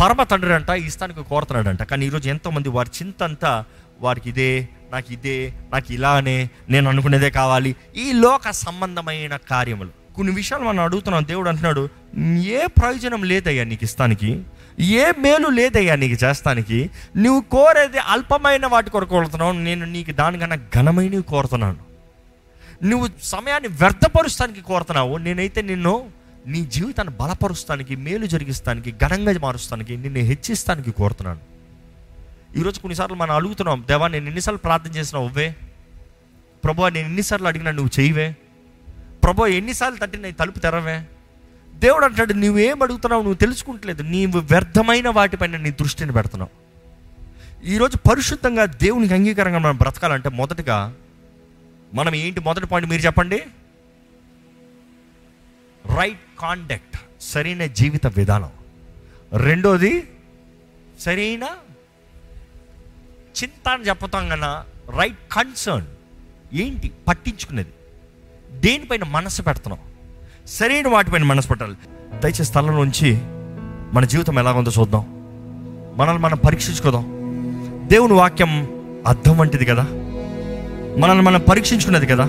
పరమ 0.00 0.22
తండ్రి 0.22 0.52
అంట 0.52 0.68
ఇస్తానికి 0.68 1.22
కోరుతున్నాడంట. 1.22 1.82
కానీ 1.82 2.06
ఈరోజు 2.06 2.28
ఎంతోమంది 2.28 2.68
వారి 2.68 2.90
చింత 2.98 3.22
అంతా 3.22 3.64
వారికి 4.00 4.28
ఇదే 4.28 4.68
నాకు 4.92 5.12
ఇదే 5.12 5.52
నాకు 5.72 5.92
ఇలానే 5.92 6.50
నేను 6.68 6.90
అనుకునేదే 6.90 7.30
కావాలి. 7.30 7.76
ఈ 7.96 8.12
లోక 8.12 8.50
సంబంధమైన 8.50 9.36
కార్యములు. 9.36 10.01
కొన్ని 10.16 10.34
విషయాలు 10.34 10.64
మనం 10.64 10.80
అడుగుతున్నాం. 10.80 11.26
దేవుడు 11.26 11.48
అంటున్నాడు 11.48 11.88
ఏ 12.44 12.66
ప్రయోజనం 12.66 13.22
లేదయ్యా 13.22 13.64
నీకు 13.64 13.84
ఇస్తానికి? 13.84 14.42
ఏ 14.80 15.12
మేలు 15.18 15.48
లేదయ్యా 15.48 15.96
నీకు 15.96 16.24
చేస్తానికి? 16.24 16.90
నువ్వు 17.16 17.40
కోరేది 17.40 17.98
అల్పమైన 17.98 18.66
వాటి 18.66 18.90
కొరకు 18.90 19.10
కోరుతున్నావు 19.10 19.52
నేను 19.52 19.86
నీకు 19.86 20.12
దానికన్నా 20.12 20.56
ఘనమైనవి 20.74 21.22
కోరుతున్నాను. 21.22 21.78
నువ్వు 22.84 23.08
సమయాన్ని 23.22 23.68
వ్యర్థపరుస్తానికి 23.68 24.60
కోరుతున్నావు 24.60 25.16
నేనైతే 25.16 25.62
నిన్ను 25.62 26.10
నీ 26.46 26.60
జీవితాన్ని 26.60 27.14
బలపరుస్తానికి 27.14 27.96
మేలు 27.96 28.26
జరిగిస్తానికి 28.26 28.90
ఘనంగా 28.90 29.38
మారుస్తానికి 29.38 29.96
నిన్ను 29.96 30.20
హెచ్చిస్తానికి 30.20 30.90
కోరుతున్నాను. 30.90 31.40
ఈరోజు 32.58 32.80
కొన్నిసార్లు 32.80 33.16
మనం 33.16 33.34
అడుగుతున్నాం 33.34 33.84
దేవా 33.88 34.08
నేను 34.08 34.26
ఎన్నిసార్లు 34.26 34.58
ప్రార్థన 34.58 34.90
చేసినావు 34.90 35.26
ఒవ్వే 35.26 35.54
ప్రభు 36.64 36.86
నేను 36.86 37.08
ఎన్నిసార్లు 37.08 37.46
అడిగినా 37.46 37.70
నువ్వు 37.70 38.00
చేయవే 38.00 38.36
ప్రభు 39.24 39.46
ఎన్నిసార్లు 39.46 39.98
తట్టి 39.98 40.18
నేను 40.18 40.34
తలుపు 40.34 40.58
తెరవే? 40.58 41.06
దేవుడు 41.74 42.04
అంటాడు 42.04 42.32
నువ్వేం 42.32 42.82
అడుగుతున్నావు? 42.82 43.22
నువ్వు 43.22 43.36
తెలుసుకుంటలేదు 43.36 44.02
నీవు 44.02 44.38
వ్యర్థమైన 44.38 45.08
వాటిపైన 45.08 45.56
నీ 45.56 45.70
దృష్టిని 45.70 46.12
పెడుతున్నావు. 46.12 46.62
ఈరోజు 47.66 47.96
పరిశుద్ధంగా 47.96 48.64
దేవునికి 48.64 49.14
అంగీకారంగా 49.14 49.58
మనం 49.58 49.76
బ్రతకాలంటే 49.76 50.28
మొదటగా 50.28 50.94
మనం 51.94 52.14
ఏంటి? 52.14 52.40
మొదటి 52.40 52.66
పాయింట్ 52.66 52.90
మీరు 52.90 53.02
చెప్పండి. 53.02 53.42
రైట్ 55.98 56.20
కాండక్ట్ 56.38 56.96
సరైన 57.20 57.66
జీవిత 57.66 58.06
విధానం. 58.06 58.50
రెండోది 59.36 60.08
సరైన 61.00 61.48
చింత 63.42 63.68
అని 63.68 63.84
చెప్పుతాం 63.84 64.28
కన్నా 64.28 64.66
రైట్ 64.98 65.32
కన్సర్న్ 65.32 65.86
ఏంటి? 66.56 66.92
పట్టించుకునేది. 67.08 67.72
దేనిపైన 68.60 69.04
మనసు 69.04 69.42
పెడుతున్నాం 69.42 69.78
సరైన 70.46 70.88
వాటిపైన 70.88 71.22
మనసు 71.22 71.48
పెట్టాలి. 71.48 71.74
దయచేసి 72.22 72.44
స్థలం 72.44 72.66
నుంచి 72.66 73.18
మన 73.92 74.04
జీవితం 74.04 74.38
ఎలా 74.38 74.52
ఉందో 74.52 74.70
చూద్దాం. 74.78 75.04
మనల్ని 75.96 76.22
మనం 76.22 76.38
పరీక్షించుకోదాం. 76.38 77.04
దేవుని 77.92 78.12
వాక్యం 78.12 78.68
అర్థం 79.06 79.38
వంటిది 79.38 79.64
కదా? 79.64 79.82
మనల్ని 80.98 81.22
మనం 81.22 81.40
పరీక్షించుకున్నది 81.40 82.06
కదా? 82.06 82.28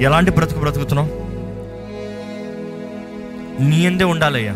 ఎలాంటి 0.00 0.30
బ్రతుకు 0.30 0.60
బ్రతుకుతున్నాం? 0.60 1.10
నీ 3.70 3.80
ఎందే 3.80 4.04
ఉండాలయ్యా. 4.04 4.52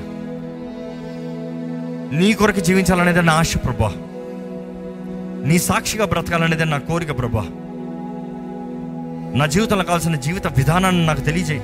నీ 2.19 2.33
కొరకు 2.33 2.61
జీవించాలనేది 2.61 3.23
నా 3.23 3.33
ఆశ 3.33 3.57
ప్రభా. 3.57 3.93
నీ 5.47 5.59
సాక్షిగా 5.59 6.05
బ్రతకాలనేది 6.05 6.65
నా 6.65 6.79
కోరిక 6.79 7.19
ప్రభా. 7.19 7.47
నా 9.39 9.47
జీవితంలో 9.47 9.85
కావాల్సిన 9.85 10.15
జీవిత 10.15 10.47
విధానాన్ని 10.47 11.07
నాకు 11.07 11.21
తెలియజేయి. 11.21 11.63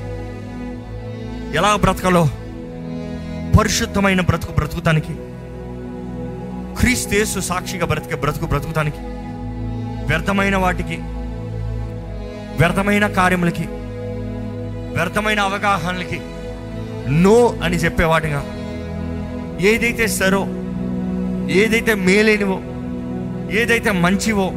ఎలా 1.56 1.76
బ్రతకాలో 1.76 2.22
పరిశుద్ధమైన 3.58 4.20
బ్రతుకు 4.20 4.52
బ్రతుకుతానికి 4.52 5.14
క్రీస్తేసు 6.78 7.40
సాక్షిగా 7.40 7.86
బ్రతికే 7.86 8.14
బ్రతుకు 8.14 8.46
బ్రతుకుతానికి 8.46 9.00
వ్యర్థమైన 10.08 10.56
వాటికి 10.56 10.98
వ్యర్థమైన 12.60 13.06
కార్యములకి 13.06 13.66
వ్యర్థమైన 14.96 15.40
అవగాహనలకి 15.40 16.18
నో 17.24 17.36
అని 17.64 17.76
చెప్పేవాటిగా 17.76 18.40
ఏదైతే 19.60 20.06
సరో 20.06 20.42
ఏదైతే 21.60 21.94
మేలేనివో 22.06 22.58
ఏదైతే 23.60 23.90
మంచివో 24.04 24.48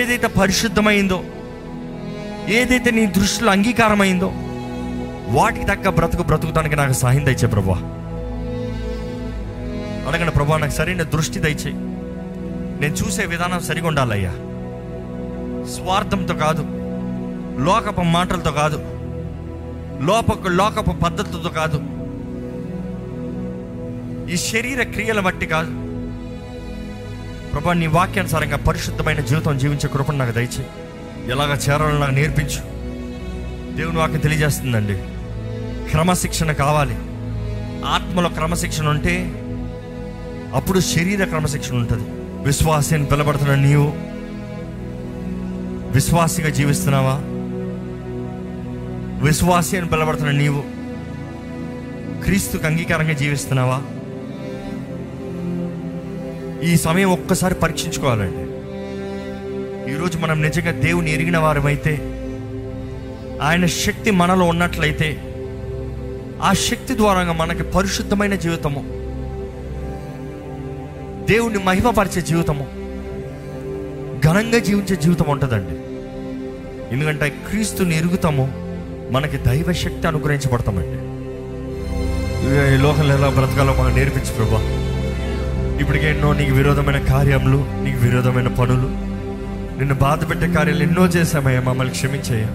ఏదైతే 0.00 0.26
పరిశుద్ధమైందో 0.40 1.18
ఏదైతే 2.48 2.90
నీ 2.90 3.06
దృష్టిలో 3.06 3.52
అంగీకారమైందో 3.52 4.32
వాటికి 5.28 5.66
తగ్గ 5.66 5.88
బ్రతుకు 5.88 6.22
బ్రతుకుతానికి 6.22 6.76
నాకు 6.76 6.92
సహాయం 6.92 7.26
దయచే 7.26 7.46
ప్రభా. 7.46 7.74
అడగండి 10.08 10.32
ప్రభా 10.32 10.56
నాకు 10.56 10.72
సరైన 10.72 11.02
దృష్టి 11.02 11.38
దయచేయి. 11.38 11.76
నేను 12.80 12.94
చూసే 12.94 13.24
విధానం 13.24 13.60
సరిగా 13.60 13.86
ఉండాలయ్యా. 13.86 14.30
స్వార్థంతో 15.66 16.34
కాదు 16.34 16.64
లోకపు 17.62 18.00
మాటలతో 18.00 18.52
కాదు 18.52 18.76
లోపకు 20.04 20.48
లోకపు 20.48 20.90
పద్ధతులతో 20.90 21.48
కాదు 21.48 21.82
ఈ 24.30 24.36
శరీర 24.36 24.82
క్రియల 24.82 25.20
బట్టి 25.20 25.46
కాదు. 25.46 25.70
ప్రభా 27.50 27.72
నీ 27.72 27.86
వాక్యానుసారంగా 27.86 28.56
పరిశుద్ధమైన 28.56 29.20
జీవితం 29.20 29.58
జీవించే 29.58 29.88
కృపను 29.88 30.18
నాకు 30.18 30.32
దయచేయి. 30.32 30.66
ఎలాగ 31.30 31.54
చేరాలో 31.54 31.98
నాకు 31.98 32.10
నేర్పించు. 32.10 32.72
దేవుని 33.76 33.98
వాక్యం 33.98 34.20
తెలియజేస్తుందండి. 34.20 34.94
క్రమశిక్షణ 35.90 36.52
కావాలి. 36.52 36.94
ఆత్మలో 37.86 38.28
క్రమశిక్షణ 38.28 38.88
ఉంటే 38.88 39.32
అప్పుడు 40.54 40.80
శరీర 40.80 41.24
క్రమశిక్షణ 41.24 41.74
ఉంటుంది. 41.74 42.04
విశ్వాసి 42.46 42.94
అని 42.94 43.06
పిలబడుతున్న 43.06 43.54
నీవు 43.54 43.92
విశ్వాసిగా 45.92 46.48
జీవిస్తున్నావా? 46.48 47.20
విశ్వాసి 49.26 49.76
అని 49.76 49.88
పిలబడుతున్న 49.88 50.30
నీవు 50.30 50.64
క్రీస్తుకు 52.24 52.66
అంగీకారంగా 52.66 53.12
జీవిస్తున్నావా? 53.12 53.82
ఈ 56.62 56.76
సమయం 56.76 57.12
ఒక్కసారి 57.12 57.54
పరీక్షించుకోవాలండి. 57.54 58.41
ఈరోజు 59.90 60.18
మనం 60.18 60.42
నిజంగా 60.42 60.70
దేవుని 60.70 61.14
ఎరిగిన 61.14 61.38
వారమైతే 61.38 61.92
ఆయన 63.42 63.66
శక్తి 63.66 64.10
మనలో 64.10 64.44
ఉన్నట్లయితే 64.44 65.22
ఆ 66.42 66.52
శక్తి 66.52 66.96
ద్వారా 66.96 67.32
మనకి 67.32 67.62
పరిశుద్ధమైన 67.62 68.34
జీవితము 68.34 68.82
దేవుణ్ణి 71.32 71.58
మహిమపరిచే 71.58 72.22
జీవితము 72.22 72.66
ఘనంగా 74.26 74.58
జీవించే 74.58 74.96
జీవితం 74.96 75.24
ఉంటుందండి. 75.28 75.76
ఎందుకంటే 76.94 77.28
క్రీస్తుని 77.28 77.96
ఎరుగుతాము 77.96 78.52
మనకి 79.10 79.36
దైవ 79.36 79.72
శక్తి 79.72 80.06
అనుగ్రహించబడతామండి 80.06 80.98
ఈ 82.74 82.76
లోకంలో 82.76 83.14
ఎలా 83.14 83.28
బ్రతకాలో 83.28 83.74
మనకు 83.74 83.96
నేర్పించు 83.96 84.32
ప్రభా. 84.32 84.60
ఇప్పటికే 85.80 86.10
ఎన్నో 86.10 86.32
నీకు 86.32 86.54
విరోధమైన 86.54 86.98
కార్యములు 86.98 87.84
నీకు 87.84 87.98
విరోధమైన 87.98 88.48
పనులు 88.48 89.01
నిన్ను 89.82 89.98
బాధ 89.98 90.30
పెట్టే 90.30 90.48
కార్యాలు 90.48 90.82
ఎన్నో 90.82 91.06
చేశామయ్యా 91.06 91.60
మమ్మల్ని 91.60 91.94
క్షమించయ్యా. 91.94 92.46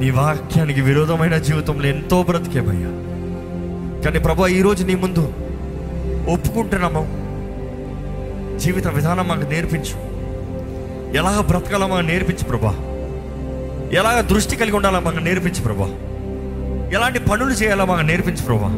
నీ 0.00 0.10
వాక్యానికి 0.10 0.80
విరోధమైన 0.80 1.38
జీవితంలో 1.38 1.86
ఎంతో 1.86 2.22
బ్రతికేమయ్యా. 2.22 2.88
కానీ 4.04 4.18
ప్రభా 4.18 4.46
ఈరోజు 4.46 4.84
నీ 4.84 4.94
ముందు 4.94 5.32
ఒప్పుకుంటున్నాము. 6.30 7.02
జీవిత 8.58 8.88
విధానం 8.88 9.28
మాకు 9.28 9.40
నేర్పించు. 9.40 9.96
ఎలాగ 11.16 11.40
బ్రతకాలో 11.40 11.88
మాకు 11.88 12.06
నేర్పించు 12.06 12.44
ప్రభా. 12.44 12.70
ఎలాగ 13.92 14.20
దృష్టి 14.20 14.56
కలిగి 14.56 14.76
ఉండాలో 14.76 15.00
మాకు 15.00 15.18
నేర్పించు 15.18 15.62
ప్రభా. 15.62 15.86
ఎలాంటి 16.94 17.18
పనులు 17.18 17.50
చేయాలో 17.50 17.86
మాకు 17.86 18.00
నేర్పించు 18.00 18.42
ప్రభా. 18.42 18.68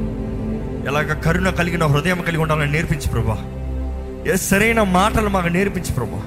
ఎలాగ 0.87 1.15
కరుణ 1.15 1.51
కలిగిన 1.51 1.85
హృదయం 1.85 2.21
కలిగి 2.21 2.43
ఉండాలని 2.43 2.73
నేర్పించు 2.73 3.09
ప్రభా. 3.09 3.39
ఏ 4.33 4.37
సరైన 4.37 4.83
మాటలు 4.83 5.29
మాకు 5.29 5.49
నేర్పించు 5.49 5.93
ప్రభా. 5.93 6.23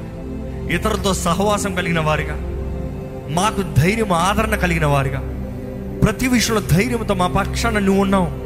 ఇతరులతో 0.71 1.13
సహవాసం 1.13 1.75
కలిగిన 1.75 1.99
వారిగా 1.99 2.37
మాకు 3.29 3.81
ధైర్యం 3.81 4.11
ఆదరణ 4.11 4.55
కలిగిన 4.55 4.85
వారిగా 4.85 5.19
ప్రతి 6.03 6.27
విషయంలో 6.27 6.61
ధైర్యంతో 6.61 7.13
మా 7.13 7.27
పక్షాన 7.27 7.79
నువ్వు 7.79 8.01
ఉన్నావు. 8.01 8.43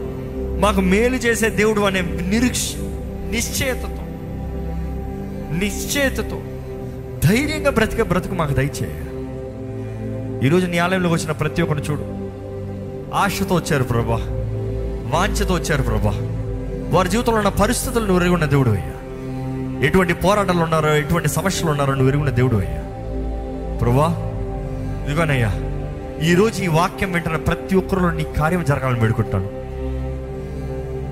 మాకు 0.60 0.82
మేలు 0.82 1.16
చేసే 1.16 1.50
దేవుడు 1.50 1.82
అనే 1.82 2.02
నిరీక్ష 2.02 2.74
నిశ్చయతతో 3.32 4.04
నిశ్చయతతో 5.58 6.42
ధైర్యంగా 7.30 7.70
బ్రతికే 7.72 8.04
బ్రతుకు 8.04 8.36
మాకు 8.36 8.54
దయచేయ. 8.54 9.04
ఈరోజు 10.48 10.66
నీ 10.66 10.78
ఆలయంలోకి 10.78 11.16
వచ్చిన 11.16 11.32
ప్రతి 11.32 11.62
ఒక్కరు 11.62 11.80
చూడు. 11.80 12.02
ఆశతో 13.16 13.56
వచ్చారు 13.56 13.84
ప్రభా. 13.84 14.16
వాంఛతో 15.10 15.54
వచ్చారు 15.54 15.84
ప్రభా. 15.84 16.14
వారి 16.90 17.10
జీవితంలో 17.10 17.38
ఉన్న 17.38 17.50
పరిస్థితులను 17.50 18.20
నువ్వు 18.20 18.46
దేవుడు 18.46 18.70
అయ్యా. 18.70 18.97
ఎటువంటి 19.84 20.14
పోరాటాలు 20.14 20.60
ఉన్నారో 20.64 20.96
ఎటువంటి 20.96 21.30
సమస్యలు 21.30 21.72
ఉన్నారో 21.72 21.94
నువ్వు 21.94 22.10
ఎరుగున 22.10 22.30
దేవుడు 22.30 22.58
అయ్యా. 22.58 22.82
ప్రభా 23.78 24.08
ఇదిగోనయ్యా 25.06 25.52
ఈరోజు 26.22 26.64
ఈ 26.64 26.68
వాక్యం 26.68 27.12
వెంటనే 27.12 27.38
ప్రతి 27.38 27.76
ఒక్కరిలో 27.76 28.12
నీ 28.12 28.24
కార్యం 28.38 28.64
జరగాలని 28.64 29.00
వేడుకుంటాను 29.00 29.50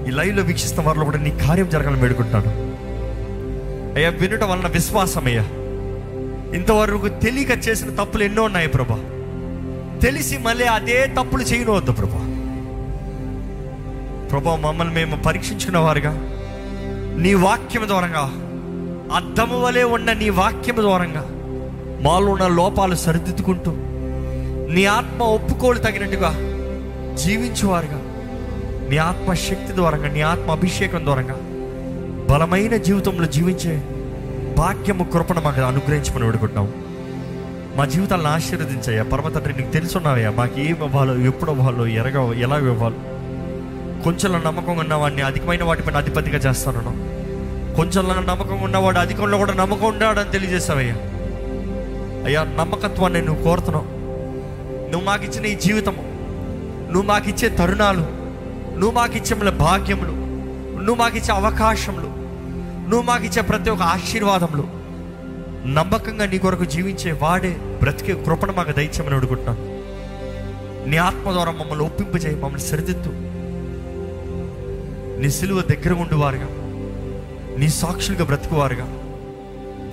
ఈ 0.08 0.12
లైవ్లో 0.12 0.44
వీక్షిస్తున్న 0.44 0.88
వారిలో 0.88 1.06
కూడా 1.06 1.18
నీ 1.18 1.32
కార్యం 1.48 1.70
జరగాలని 1.70 2.02
వేడుకుంటాను 2.02 2.52
అయ్యా 3.96 4.10
వినటం 4.10 4.50
వలన 4.50 4.68
విశ్వాసం 4.68 5.26
అయ్యా. 5.26 5.44
ఇంతవరకు 6.56 7.08
తెలియక 7.08 7.68
చేసిన 7.70 7.90
తప్పులు 7.90 8.24
ఎన్నో 8.24 8.44
ఉన్నాయి 8.44 8.68
ప్రభా. 8.68 8.98
తెలిసి 10.02 10.38
మళ్ళీ 10.38 10.66
అదే 10.66 11.08
తప్పులు 11.08 11.44
చేయనవద్దు 11.44 11.92
ప్రభా. 11.92 12.22
ప్రభా 14.30 14.56
మమ్మల్ని 14.56 14.94
మేము 14.94 15.22
పరీక్షించుకున్న 15.22 15.78
వారుగా 15.78 16.14
నీ 17.18 17.34
వాక్యం 17.34 17.88
ద్వారంగా 17.88 18.26
అద్దము 19.14 19.62
వలె 19.62 19.84
ఉన్న 19.84 20.14
నీ 20.14 20.30
వాక్యం 20.30 20.76
ద్వారంగా 20.76 21.30
మాలో 22.02 22.32
ఉన్న 22.32 22.48
లోపాలు 22.48 22.96
సరిదిద్దుకుంటూ 22.96 23.72
నీ 24.74 24.86
ఆత్మ 24.86 25.24
ఒప్పుకోలు 25.24 25.78
తగినట్టుగా 25.78 26.30
జీవించేవారుగా. 27.16 28.02
నీ 28.90 28.98
ఆత్మ 28.98 29.34
శక్తి 29.34 29.76
ద్వారంగా 29.76 30.08
నీ 30.08 30.22
ఆత్మ 30.22 30.52
అభిషేకం 30.52 31.06
ద్వారంగా 31.06 31.36
బలమైన 32.30 32.78
జీవితంలో 32.78 33.26
జీవించే 33.26 33.84
భాగ్యము 34.58 35.04
కృపణ 35.04 35.40
మాకు 35.40 35.62
అనుగ్రహించమని 35.62 36.26
వేడుకుంటున్నాం. 36.26 36.74
మా 37.78 37.86
జీవితాలను 37.86 38.28
ఆశీర్వదించయ్యా. 38.28 39.04
పరమ 39.04 39.30
తండ్రి 39.30 39.54
నీకు 39.58 39.72
తెలుసున్నావయ్యా 39.72 40.32
మాకు 40.32 40.60
ఏమి 40.60 40.86
ఇవ్వాలో 40.86 41.18
ఎప్పుడు 41.18 41.52
ఇవ్వాలో 41.52 41.88
ఎరగ 41.88 42.34
ఎలా 42.34 42.58
ఇవ్వాలో. 42.58 42.96
కొంచెంలో 44.04 44.40
నమ్మకం 44.40 44.78
ఉన్నవాడిని 44.78 45.22
అధికమైన 45.22 45.64
వాటిపైన 45.64 45.98
అధిపతిగా 45.98 46.38
చేస్తాను 46.38 47.05
కొంచెంలో 47.76 48.14
నమ్మకం 48.14 48.62
ఉన్నవాడు 48.62 49.00
అధికంలో 49.00 49.38
కూడా 49.38 49.54
నమ్మకం 49.54 49.88
ఉన్నాడని 49.88 50.32
తెలియజేశావయ్యా 50.32 50.96
అయ్యా 52.26 52.44
నమ్మకత్వాన్ని 52.44 53.22
నువ్వు 53.22 53.44
కోరుతున్నావు. 53.44 53.86
నువ్వు 54.92 55.06
మాకు 55.06 55.24
ఇచ్చిన 55.24 55.46
ఈ 55.46 55.56
జీవితము 55.56 56.04
నువ్వు 56.92 57.02
మాకు 57.02 57.30
ఇచ్చే 57.30 57.50
తరుణాలు 57.50 58.06
నువ్వు 58.80 58.92
మాకు 58.92 59.18
ఇచ్చే 59.18 59.50
భాగ్యములు 59.50 60.12
నువ్వు 60.78 60.96
మాకు 60.96 61.18
ఇచ్చే 61.18 61.34
అవకాశములు 61.34 62.10
నువ్వు 62.90 63.02
మాకు 63.02 63.24
ఇచ్చే 63.24 63.42
ప్రతి 63.42 63.70
ఒక్క 63.70 63.84
ఆశీర్వాదములు 63.84 64.86
నమ్మకంగా 65.68 66.26
నీ 66.26 66.38
కొరకు 66.38 66.66
జీవించే 66.66 67.12
వాడే 67.12 67.58
బ్రతికే 67.80 68.14
కృపణ 68.24 68.52
మాకు 68.52 68.72
దయచేయమని 68.72 69.16
అడుగుతున్నాను. 69.16 69.62
నీ 70.90 70.98
ఆత్మ 70.98 71.32
ద్వారా 71.32 71.52
మమ్మల్ని 71.52 71.86
ఒప్పింపజేయి 71.86 72.36
మమ్మల్ని 72.36 72.68
సరిదిద్దు. 72.68 73.12
నీ 75.22 75.30
సిలువ 75.30 75.62
దగ్గర 75.62 75.94
ఉండువారుగా 75.94 76.48
నీ 77.58 77.70
సాక్షులుగా 77.70 78.26
బ్రతుకువారుగా. 78.26 78.88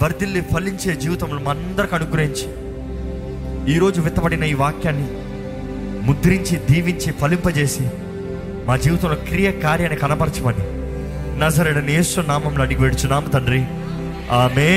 వర్ధిల్లి 0.02 0.40
ఫలించే 0.40 0.96
జీవితంలో 0.96 1.40
మనందరికి 1.40 1.94
అనుగ్రహించి 1.94 2.48
ఈరోజు 3.74 4.00
విత్తబడిన 4.00 4.44
ఈ 4.44 4.54
వాక్యాన్ని 4.54 5.08
ముద్రించి 6.06 6.56
దీవించి 6.70 7.12
ఫలింపజేసి 7.12 7.90
మా 8.66 8.76
జీవితంలో 8.76 9.14
క్రియ 9.14 9.52
కార్యాన్ని 9.52 9.98
కనపరచమని 9.98 10.64
నజరడని 11.40 11.92
యేసు 11.92 12.20
నామంలో 12.20 12.62
అడిగి 12.62 12.82
వేడుచున్నాము 12.82 13.28
తండ్రి. 13.28 13.64
ఆమె 14.30 14.68